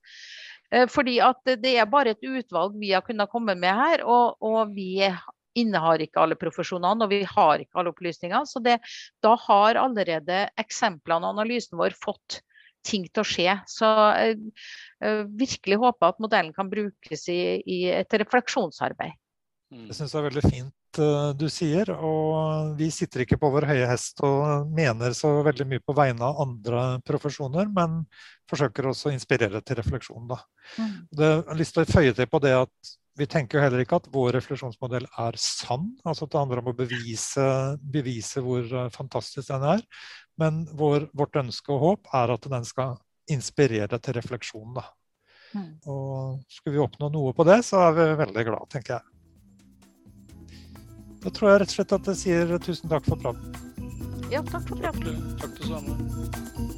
[0.71, 4.39] Eh, fordi at det er bare et utvalg vi har kunnet komme med her, og,
[4.41, 4.95] og vi
[5.59, 8.47] innehar ikke alle profesjonene, og vi har ikke alle opplysningene.
[8.47, 8.79] Så det,
[9.25, 12.41] da har allerede eksemplene og analysen vår fått
[12.87, 13.57] ting til å skje.
[13.71, 14.69] Så jeg uh,
[15.05, 19.17] uh, virkelig håper at modellen kan brukes i, i et refleksjonsarbeid.
[19.71, 19.87] Mm.
[19.87, 21.93] Det syns jeg er veldig fint uh, du sier.
[21.95, 26.27] Og vi sitter ikke på vår høye hest og mener så veldig mye på vegne
[26.27, 28.03] av andre profesjoner, men
[28.51, 30.27] forsøker også å inspirere til refleksjon.
[30.31, 30.41] Da.
[30.77, 30.97] Mm.
[31.11, 33.83] Det, jeg har lyst til å føye til på det at vi tenker jo heller
[33.83, 35.91] ikke at vår refleksjonsmodell er sann.
[36.05, 37.47] altså at Det handler om å bevise,
[37.81, 39.85] bevise hvor fantastisk den er.
[40.41, 42.97] Men vår, vårt ønske og håp er at den skal
[43.31, 44.75] inspirere til refleksjon.
[44.79, 44.87] Da.
[45.55, 45.71] Mm.
[45.91, 49.07] Og skulle vi oppnå noe på det, så er vi veldig glad, tenker jeg.
[51.21, 53.53] Da tror jeg rett og slett at jeg sier tusen takk for praten.
[54.33, 55.21] Ja, takk for praten.
[55.43, 56.70] Takk det samme.